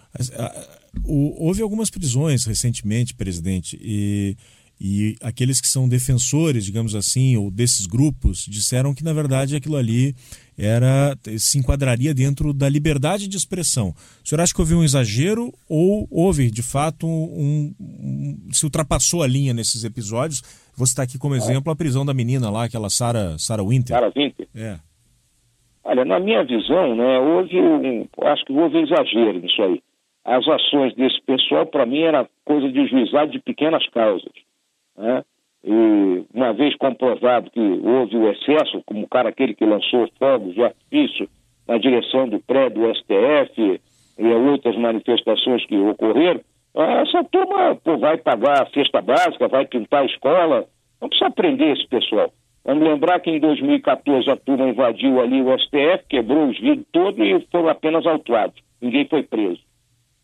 houve 1.04 1.60
algumas 1.60 1.90
prisões 1.90 2.46
recentemente, 2.46 3.16
presidente, 3.16 3.76
e 3.82 4.36
e 4.80 5.16
aqueles 5.22 5.60
que 5.60 5.66
são 5.66 5.88
defensores, 5.88 6.64
digamos 6.64 6.94
assim, 6.94 7.36
ou 7.36 7.50
desses 7.50 7.86
grupos, 7.86 8.44
disseram 8.48 8.94
que 8.94 9.02
na 9.02 9.12
verdade 9.12 9.56
aquilo 9.56 9.76
ali 9.76 10.14
era 10.56 11.16
se 11.38 11.58
enquadraria 11.58 12.14
dentro 12.14 12.52
da 12.52 12.68
liberdade 12.68 13.28
de 13.28 13.36
expressão. 13.36 13.94
O 14.24 14.28
senhor 14.28 14.40
acha 14.40 14.54
que 14.54 14.60
houve 14.60 14.74
um 14.74 14.84
exagero 14.84 15.52
ou 15.68 16.06
houve 16.10 16.50
de 16.50 16.62
fato 16.62 17.06
um, 17.06 17.74
um 17.78 18.52
se 18.52 18.64
ultrapassou 18.64 19.22
a 19.22 19.26
linha 19.26 19.52
nesses 19.52 19.84
episódios? 19.84 20.42
Vou 20.76 20.86
citar 20.86 21.04
aqui 21.04 21.18
como 21.18 21.34
exemplo 21.34 21.72
a 21.72 21.76
prisão 21.76 22.06
da 22.06 22.14
menina 22.14 22.50
lá, 22.50 22.64
aquela 22.64 22.88
Sarah, 22.88 23.36
Sarah 23.38 23.64
Winter. 23.64 23.96
Sarah 23.96 24.12
Winter. 24.14 24.46
É. 24.54 24.78
Olha, 25.82 26.04
na 26.04 26.20
minha 26.20 26.44
visão, 26.44 26.94
né, 26.94 27.18
houve 27.18 27.58
um, 27.58 28.06
acho 28.26 28.44
que 28.44 28.52
houve 28.52 28.76
um 28.76 28.84
exagero 28.84 29.40
nisso 29.40 29.62
aí. 29.62 29.82
As 30.24 30.46
ações 30.46 30.94
desse 30.94 31.20
pessoal, 31.22 31.64
para 31.66 31.86
mim, 31.86 32.00
era 32.00 32.28
coisa 32.44 32.70
de 32.70 32.86
juizado 32.86 33.32
de 33.32 33.40
pequenas 33.40 33.88
causas. 33.88 34.32
Né? 34.98 35.24
E 35.64 36.24
uma 36.34 36.52
vez 36.52 36.76
comprovado 36.76 37.50
que 37.50 37.60
houve 37.60 38.16
o 38.16 38.30
excesso, 38.30 38.82
como 38.84 39.04
o 39.04 39.08
cara 39.08 39.28
aquele 39.28 39.54
que 39.54 39.64
lançou 39.64 40.08
fogos 40.18 40.54
de 40.54 40.62
artifício 40.62 41.28
na 41.66 41.78
direção 41.78 42.28
do 42.28 42.40
prédio 42.40 42.82
do 42.82 42.94
STF 42.94 43.80
e 44.18 44.26
outras 44.26 44.76
manifestações 44.76 45.64
que 45.66 45.76
ocorreram, 45.76 46.40
essa 46.74 47.24
turma 47.24 47.76
pô, 47.76 47.96
vai 47.98 48.16
pagar 48.18 48.62
a 48.62 48.70
cesta 48.70 49.00
básica, 49.00 49.48
vai 49.48 49.66
pintar 49.66 50.02
a 50.02 50.06
escola, 50.06 50.66
não 51.00 51.08
precisa 51.08 51.30
prender 51.30 51.76
esse 51.76 51.86
pessoal. 51.88 52.32
Vamos 52.64 52.86
lembrar 52.86 53.20
que 53.20 53.30
em 53.30 53.40
2014 53.40 54.30
a 54.30 54.36
turma 54.36 54.68
invadiu 54.68 55.20
ali 55.20 55.40
o 55.40 55.58
STF, 55.58 56.04
quebrou 56.08 56.48
os 56.48 56.58
vidros 56.58 56.86
todos 56.92 57.18
e 57.18 57.46
foram 57.50 57.68
apenas 57.68 58.06
autuados. 58.06 58.60
Ninguém 58.80 59.06
foi 59.06 59.22
preso. 59.22 59.60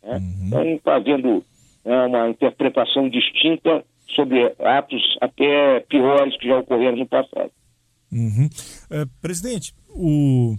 Né? 0.02 0.18
Uhum. 0.18 0.46
Então, 0.46 0.80
fazendo 0.84 1.44
né, 1.84 2.06
uma 2.06 2.28
interpretação 2.28 3.08
distinta 3.08 3.84
sobre 4.14 4.54
atos 4.60 5.02
até 5.20 5.80
piores 5.88 6.36
que 6.38 6.48
já 6.48 6.58
ocorreram 6.58 6.96
no 6.96 7.06
passado. 7.06 7.50
Uhum. 8.12 8.46
Uh, 8.46 9.08
presidente, 9.20 9.74
o 9.88 10.56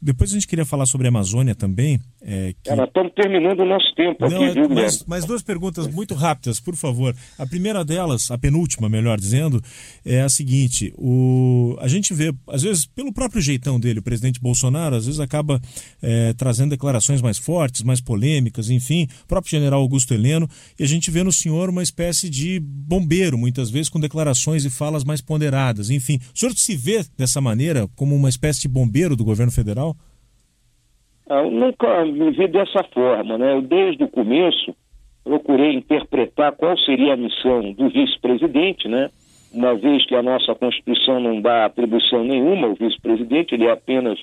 depois 0.00 0.30
a 0.30 0.34
gente 0.34 0.46
queria 0.46 0.64
falar 0.64 0.86
sobre 0.86 1.06
a 1.06 1.10
Amazônia 1.10 1.54
também. 1.54 2.00
É, 2.20 2.52
que... 2.62 2.70
é, 2.70 2.74
nós 2.74 2.88
estamos 2.88 3.12
terminando 3.14 3.60
o 3.60 3.64
nosso 3.64 3.94
tempo 3.94 4.28
Não, 4.28 4.44
aqui, 4.44 4.54
viu, 4.54 4.68
mas, 4.68 5.04
mas 5.06 5.24
duas 5.24 5.42
perguntas 5.42 5.86
muito 5.86 6.14
rápidas, 6.14 6.58
por 6.58 6.74
favor. 6.74 7.14
A 7.38 7.46
primeira 7.46 7.84
delas, 7.84 8.30
a 8.30 8.38
penúltima, 8.38 8.88
melhor 8.88 9.18
dizendo, 9.18 9.62
é 10.04 10.22
a 10.22 10.28
seguinte: 10.28 10.92
o... 10.96 11.76
a 11.80 11.86
gente 11.86 12.12
vê, 12.12 12.34
às 12.48 12.62
vezes, 12.62 12.86
pelo 12.86 13.12
próprio 13.12 13.40
jeitão 13.40 13.78
dele, 13.78 14.00
o 14.00 14.02
presidente 14.02 14.40
Bolsonaro, 14.40 14.96
às 14.96 15.06
vezes 15.06 15.20
acaba 15.20 15.60
é, 16.02 16.32
trazendo 16.32 16.70
declarações 16.70 17.22
mais 17.22 17.38
fortes, 17.38 17.82
mais 17.82 18.00
polêmicas, 18.00 18.68
enfim, 18.68 19.06
o 19.24 19.26
próprio 19.26 19.50
general 19.50 19.80
Augusto 19.80 20.12
Heleno, 20.12 20.48
e 20.78 20.82
a 20.82 20.88
gente 20.88 21.10
vê 21.10 21.22
no 21.22 21.32
senhor 21.32 21.68
uma 21.70 21.82
espécie 21.82 22.28
de 22.28 22.58
bombeiro, 22.60 23.38
muitas 23.38 23.70
vezes 23.70 23.88
com 23.88 24.00
declarações 24.00 24.64
e 24.64 24.70
falas 24.70 25.04
mais 25.04 25.20
ponderadas. 25.20 25.88
Enfim, 25.88 26.18
o 26.34 26.38
senhor 26.38 26.52
se 26.54 26.76
vê 26.76 27.04
dessa 27.16 27.40
maneira, 27.40 27.88
como 27.94 28.14
uma 28.14 28.28
espécie 28.28 28.60
de 28.62 28.68
bombeiro 28.68 29.14
do 29.14 29.24
governo 29.24 29.52
federal? 29.52 29.96
Ah, 31.28 31.42
eu 31.42 31.50
nunca 31.50 32.04
me 32.04 32.30
vi 32.30 32.48
dessa 32.48 32.82
forma, 32.92 33.36
né? 33.36 33.54
Eu, 33.54 33.62
desde 33.62 34.02
o 34.04 34.08
começo, 34.08 34.74
procurei 35.22 35.74
interpretar 35.74 36.52
qual 36.52 36.76
seria 36.78 37.12
a 37.12 37.16
missão 37.16 37.72
do 37.72 37.88
vice-presidente, 37.90 38.88
né? 38.88 39.10
Uma 39.52 39.74
vez 39.74 40.06
que 40.06 40.14
a 40.14 40.22
nossa 40.22 40.54
Constituição 40.54 41.20
não 41.20 41.40
dá 41.40 41.66
atribuição 41.66 42.24
nenhuma 42.24 42.68
ao 42.68 42.74
vice-presidente, 42.74 43.54
ele 43.54 43.66
é 43.66 43.72
apenas 43.72 44.18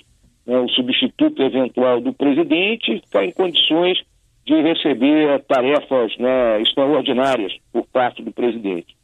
né, 0.46 0.58
o 0.58 0.68
substituto 0.68 1.42
eventual 1.42 2.00
do 2.00 2.12
presidente 2.12 2.92
está 2.92 3.24
em 3.24 3.32
condições 3.32 3.98
de 4.44 4.54
receber 4.62 5.42
tarefas 5.48 6.16
né, 6.18 6.60
extraordinárias 6.62 7.52
por 7.72 7.84
parte 7.88 8.22
do 8.22 8.32
presidente. 8.32 8.96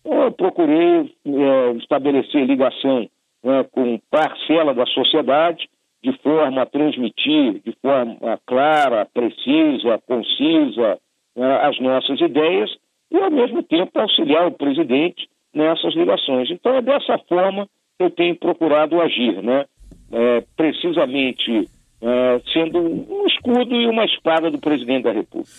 Então, 0.00 0.24
eu 0.24 0.32
procurei 0.32 1.10
é, 1.26 1.72
estabelecer 1.78 2.44
ligação 2.46 3.08
né, 3.42 3.64
com 3.70 3.98
parcela 4.10 4.74
da 4.74 4.84
sociedade, 4.86 5.68
de 6.02 6.12
forma 6.22 6.62
a 6.62 6.66
transmitir 6.66 7.60
de 7.64 7.72
forma 7.82 8.40
clara, 8.46 9.06
precisa, 9.12 10.00
concisa 10.06 10.98
né, 11.36 11.56
as 11.62 11.78
nossas 11.80 12.20
ideias 12.20 12.70
e, 13.10 13.16
ao 13.16 13.30
mesmo 13.30 13.62
tempo, 13.62 13.98
auxiliar 13.98 14.46
o 14.46 14.52
presidente 14.52 15.28
nessas 15.54 15.94
ligações. 15.94 16.50
Então, 16.50 16.74
é 16.76 16.82
dessa 16.82 17.18
forma 17.28 17.66
que 17.98 18.04
eu 18.04 18.10
tenho 18.10 18.36
procurado 18.36 19.00
agir, 19.00 19.42
né? 19.42 19.66
É, 20.12 20.42
precisamente 20.56 21.68
é, 22.02 22.40
sendo 22.52 22.78
um 22.78 23.26
escudo 23.26 23.76
e 23.76 23.86
uma 23.86 24.04
espada 24.04 24.50
do 24.50 24.58
presidente 24.58 25.04
da 25.04 25.12
República. 25.12 25.50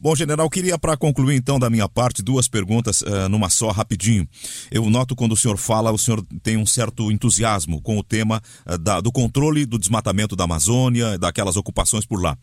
Bom, 0.00 0.14
general, 0.14 0.48
queria 0.48 0.78
para 0.78 0.96
concluir 0.96 1.34
então 1.34 1.58
da 1.58 1.68
minha 1.68 1.88
parte 1.88 2.22
duas 2.22 2.46
perguntas 2.46 3.02
uh, 3.02 3.28
numa 3.28 3.50
só, 3.50 3.70
rapidinho. 3.70 4.28
Eu 4.70 4.88
noto 4.88 5.16
quando 5.16 5.32
o 5.32 5.36
senhor 5.36 5.56
fala, 5.56 5.90
o 5.90 5.98
senhor 5.98 6.24
tem 6.40 6.56
um 6.56 6.64
certo 6.64 7.10
entusiasmo 7.10 7.82
com 7.82 7.98
o 7.98 8.02
tema 8.04 8.40
uh, 8.64 8.78
da, 8.78 9.00
do 9.00 9.10
controle 9.10 9.66
do 9.66 9.76
desmatamento 9.76 10.36
da 10.36 10.44
Amazônia, 10.44 11.18
daquelas 11.18 11.56
ocupações 11.56 12.06
por 12.06 12.22
lá. 12.22 12.38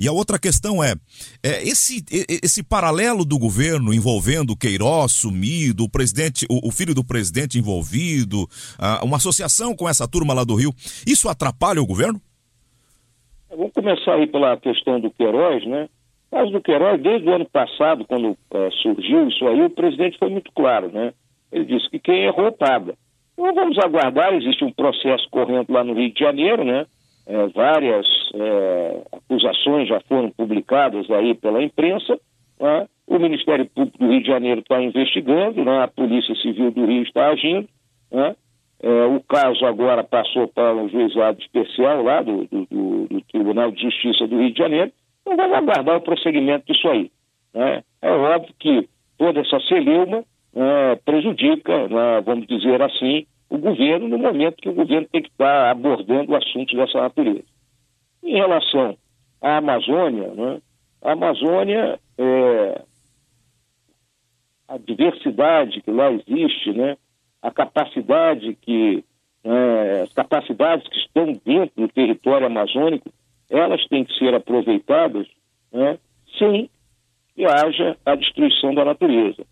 E 0.00 0.08
a 0.08 0.12
outra 0.12 0.36
questão 0.36 0.82
é, 0.82 0.94
é 1.44 1.62
esse, 1.62 2.04
esse 2.10 2.60
paralelo 2.62 3.24
do 3.24 3.38
governo 3.38 3.94
envolvendo 3.94 4.56
Queiroz 4.56 5.12
sumido, 5.12 5.84
o 5.84 5.88
presidente, 5.88 6.44
o, 6.50 6.68
o 6.68 6.72
filho 6.72 6.92
do 6.92 7.04
presidente 7.04 7.56
envolvido, 7.56 8.42
uh, 8.42 9.04
uma 9.04 9.18
associação 9.18 9.76
com 9.76 9.88
essa 9.88 10.08
turma 10.08 10.34
lá 10.34 10.42
do 10.42 10.56
Rio, 10.56 10.74
isso 11.06 11.28
atrapalha 11.28 11.80
o 11.80 11.86
governo? 11.86 12.20
Vamos 13.48 13.72
começar 13.72 14.14
aí 14.14 14.26
pela 14.26 14.56
questão 14.56 15.00
do 15.00 15.10
Queiroz, 15.12 15.64
né? 15.66 15.88
Caso 16.36 16.50
do 16.50 16.60
Queiroz, 16.60 17.00
desde 17.00 17.26
o 17.26 17.32
ano 17.32 17.46
passado, 17.46 18.04
quando 18.04 18.36
é, 18.52 18.70
surgiu 18.82 19.26
isso 19.26 19.48
aí, 19.48 19.62
o 19.62 19.70
presidente 19.70 20.18
foi 20.18 20.28
muito 20.28 20.52
claro, 20.52 20.92
né? 20.92 21.14
Ele 21.50 21.64
disse 21.64 21.88
que 21.88 21.98
quem 21.98 22.24
errou 22.24 22.52
paga. 22.52 22.92
Então 23.32 23.54
vamos 23.54 23.78
aguardar, 23.78 24.34
existe 24.34 24.62
um 24.62 24.70
processo 24.70 25.26
correndo 25.30 25.72
lá 25.72 25.82
no 25.82 25.94
Rio 25.94 26.12
de 26.12 26.20
Janeiro, 26.20 26.62
né? 26.62 26.84
É, 27.26 27.46
várias 27.46 28.06
é, 28.34 29.02
acusações 29.12 29.88
já 29.88 29.98
foram 30.00 30.30
publicadas 30.30 31.10
aí 31.10 31.34
pela 31.34 31.62
imprensa. 31.62 32.20
Né? 32.60 32.86
O 33.06 33.18
Ministério 33.18 33.64
Público 33.74 33.96
do 33.96 34.06
Rio 34.06 34.20
de 34.20 34.28
Janeiro 34.28 34.60
está 34.60 34.82
investigando, 34.82 35.64
né? 35.64 35.84
a 35.84 35.88
Polícia 35.88 36.34
Civil 36.34 36.70
do 36.70 36.84
Rio 36.84 37.02
está 37.02 37.28
agindo. 37.28 37.66
Né? 38.12 38.36
É, 38.82 39.04
o 39.06 39.22
caso 39.22 39.64
agora 39.64 40.04
passou 40.04 40.48
para 40.48 40.74
um 40.74 40.86
juizado 40.90 41.40
especial 41.40 42.02
lá 42.02 42.20
do, 42.20 42.44
do, 42.44 42.66
do, 42.66 43.06
do 43.08 43.20
Tribunal 43.22 43.70
de 43.70 43.80
Justiça 43.80 44.26
do 44.26 44.38
Rio 44.38 44.52
de 44.52 44.58
Janeiro 44.58 44.92
então 45.26 45.36
vamos 45.36 45.58
aguardar 45.58 45.96
o 45.96 46.00
prosseguimento 46.00 46.72
disso 46.72 46.88
aí. 46.88 47.10
Né? 47.52 47.82
É 48.00 48.10
óbvio 48.10 48.54
que 48.58 48.88
toda 49.18 49.40
essa 49.40 49.58
celeuma 49.60 50.24
né, 50.54 50.96
prejudica, 51.04 51.88
né, 51.88 52.20
vamos 52.24 52.46
dizer 52.46 52.80
assim, 52.80 53.26
o 53.50 53.58
governo 53.58 54.08
no 54.08 54.18
momento 54.18 54.56
que 54.56 54.68
o 54.68 54.74
governo 54.74 55.08
tem 55.10 55.22
que 55.22 55.28
estar 55.28 55.70
abordando 55.70 56.36
assuntos 56.36 56.76
dessa 56.76 57.00
natureza. 57.00 57.44
Em 58.22 58.36
relação 58.36 58.96
à 59.42 59.56
Amazônia, 59.56 60.28
né, 60.28 60.60
a 61.02 61.12
Amazônia, 61.12 61.98
é, 62.18 62.82
a 64.68 64.78
diversidade 64.78 65.82
que 65.82 65.90
lá 65.90 66.10
existe, 66.12 66.72
né, 66.72 66.96
a 67.42 67.50
capacidade 67.50 68.54
que, 68.62 69.04
é, 69.44 70.02
as 70.02 70.12
capacidades 70.12 70.86
que 70.88 70.98
estão 70.98 71.32
dentro 71.44 71.82
do 71.82 71.88
território 71.88 72.46
amazônico 72.46 73.10
elas 73.50 73.86
têm 73.88 74.04
que 74.04 74.16
ser 74.18 74.34
aproveitadas 74.34 75.26
né, 75.72 75.98
sem 76.38 76.70
que 77.34 77.44
haja 77.44 77.96
a 78.04 78.14
destruição 78.14 78.74
da 78.74 78.84
natureza, 78.84 79.44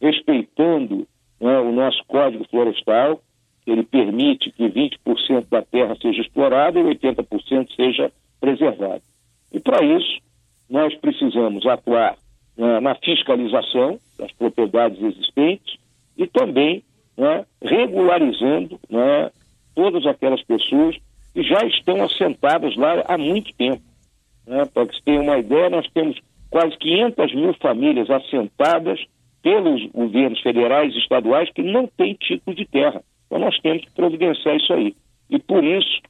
respeitando 0.00 1.06
né, 1.40 1.58
o 1.60 1.72
nosso 1.72 2.04
Código 2.06 2.46
Florestal, 2.50 3.20
que 3.64 3.70
ele 3.70 3.84
permite 3.84 4.50
que 4.50 4.68
20% 4.68 5.46
da 5.48 5.62
terra 5.62 5.96
seja 6.00 6.20
explorada 6.20 6.78
e 6.78 6.82
80% 6.82 7.74
seja 7.74 8.12
preservada. 8.40 9.02
E 9.52 9.60
para 9.60 9.84
isso, 9.84 10.20
nós 10.68 10.94
precisamos 10.96 11.64
atuar 11.66 12.16
né, 12.56 12.80
na 12.80 12.94
fiscalização 12.96 13.98
das 14.18 14.32
propriedades 14.32 15.00
existentes 15.00 15.78
e 16.16 16.26
também 16.26 16.82
né, 17.16 17.44
regularizando 17.62 18.78
né, 18.90 19.30
todas 19.74 20.04
aquelas 20.06 20.42
pessoas 20.42 20.96
que 21.34 21.42
já 21.42 21.64
estão 21.66 22.02
assentadas 22.02 22.76
lá 22.76 23.04
há 23.06 23.18
muito 23.18 23.52
tempo. 23.54 23.82
Né? 24.46 24.64
Para 24.72 24.86
que 24.86 24.96
você 24.96 25.02
tenha 25.04 25.20
uma 25.20 25.38
ideia, 25.38 25.70
nós 25.70 25.86
temos 25.92 26.18
quase 26.50 26.76
500 26.78 27.34
mil 27.34 27.54
famílias 27.54 28.10
assentadas 28.10 29.00
pelos 29.42 29.84
governos 29.92 30.40
federais 30.40 30.94
e 30.94 30.98
estaduais 30.98 31.50
que 31.52 31.62
não 31.62 31.86
têm 31.86 32.14
título 32.14 32.56
de 32.56 32.64
terra. 32.64 33.02
Então 33.26 33.38
nós 33.38 33.58
temos 33.60 33.84
que 33.84 33.90
providenciar 33.92 34.56
isso 34.56 34.72
aí. 34.72 34.94
E 35.30 35.38
por 35.38 35.62
isso, 35.62 36.00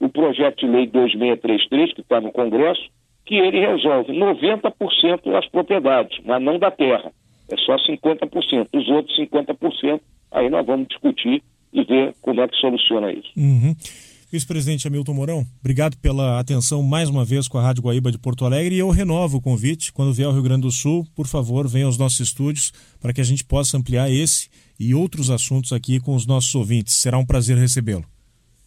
o 0.00 0.08
projeto 0.08 0.60
de 0.60 0.66
lei 0.66 0.86
2633, 0.86 1.94
que 1.94 2.00
está 2.00 2.20
no 2.20 2.32
Congresso, 2.32 2.88
que 3.26 3.34
ele 3.34 3.60
resolve 3.60 4.12
90% 4.12 5.30
das 5.30 5.46
propriedades, 5.48 6.18
mas 6.24 6.42
não 6.42 6.58
da 6.58 6.70
terra. 6.70 7.12
É 7.50 7.56
só 7.56 7.76
50%. 7.76 8.68
Os 8.72 8.88
outros 8.88 9.18
50%, 9.18 10.00
aí 10.32 10.48
nós 10.48 10.64
vamos 10.64 10.88
discutir 10.88 11.42
e 11.72 11.84
ver 11.84 12.14
como 12.22 12.40
é 12.40 12.48
que 12.48 12.56
soluciona 12.56 13.12
isso. 13.12 13.28
Uhum. 13.36 13.74
Vice-presidente 14.30 14.86
Hamilton 14.86 15.14
Mourão, 15.14 15.42
obrigado 15.58 15.96
pela 16.02 16.38
atenção 16.38 16.82
mais 16.82 17.08
uma 17.08 17.24
vez 17.24 17.48
com 17.48 17.56
a 17.56 17.62
Rádio 17.62 17.82
Guaíba 17.82 18.12
de 18.12 18.18
Porto 18.18 18.44
Alegre 18.44 18.74
e 18.74 18.78
eu 18.78 18.90
renovo 18.90 19.38
o 19.38 19.40
convite. 19.40 19.90
Quando 19.90 20.12
vier 20.12 20.26
ao 20.26 20.34
Rio 20.34 20.42
Grande 20.42 20.66
do 20.66 20.70
Sul, 20.70 21.06
por 21.16 21.26
favor, 21.26 21.66
venha 21.66 21.86
aos 21.86 21.96
nossos 21.96 22.20
estúdios 22.20 22.70
para 23.00 23.14
que 23.14 23.22
a 23.22 23.24
gente 23.24 23.42
possa 23.42 23.78
ampliar 23.78 24.10
esse 24.10 24.50
e 24.78 24.94
outros 24.94 25.30
assuntos 25.30 25.72
aqui 25.72 25.98
com 25.98 26.14
os 26.14 26.26
nossos 26.26 26.54
ouvintes. 26.54 27.00
Será 27.00 27.16
um 27.16 27.24
prazer 27.24 27.56
recebê-lo. 27.56 28.04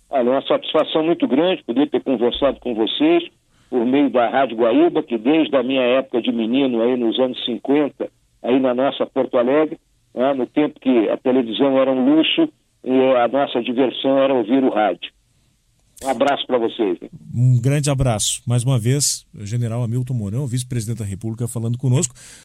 Olha, 0.09 0.29
é 0.29 0.31
uma 0.31 0.41
satisfação 0.47 1.03
muito 1.03 1.27
grande 1.27 1.63
poder 1.63 1.87
ter 1.91 2.01
conversado 2.01 2.59
com 2.59 2.73
vocês 2.73 3.29
por 3.69 3.85
meio 3.85 4.09
da 4.09 4.31
Rádio 4.31 4.57
Guaíba, 4.57 5.03
que 5.03 5.15
desde 5.15 5.55
a 5.55 5.61
minha 5.61 5.83
época 5.83 6.23
de 6.23 6.31
menino, 6.31 6.81
aí 6.81 6.97
nos 6.97 7.19
anos 7.19 7.37
50, 7.45 8.09
aí 8.41 8.59
na 8.59 8.73
nossa 8.73 9.05
Porto 9.05 9.37
Alegre, 9.37 9.77
né, 10.15 10.33
no 10.33 10.47
tempo 10.47 10.79
que 10.79 11.07
a 11.07 11.17
televisão 11.17 11.77
era 11.77 11.91
um 11.91 12.15
luxo 12.15 12.49
e 12.83 13.15
a 13.15 13.27
nossa 13.27 13.61
diversão 13.61 14.17
era 14.17 14.33
ouvir 14.33 14.63
o 14.63 14.73
rádio. 14.73 15.11
Um 16.03 16.09
abraço 16.09 16.45
para 16.47 16.57
vocês. 16.57 16.97
Um 17.33 17.59
grande 17.61 17.89
abraço. 17.89 18.41
Mais 18.45 18.63
uma 18.63 18.79
vez, 18.79 19.25
general 19.41 19.83
Hamilton 19.83 20.13
Mourão, 20.13 20.47
vice-presidente 20.47 20.97
da 20.97 21.05
República, 21.05 21.47
falando 21.47 21.77
conosco. 21.77 22.15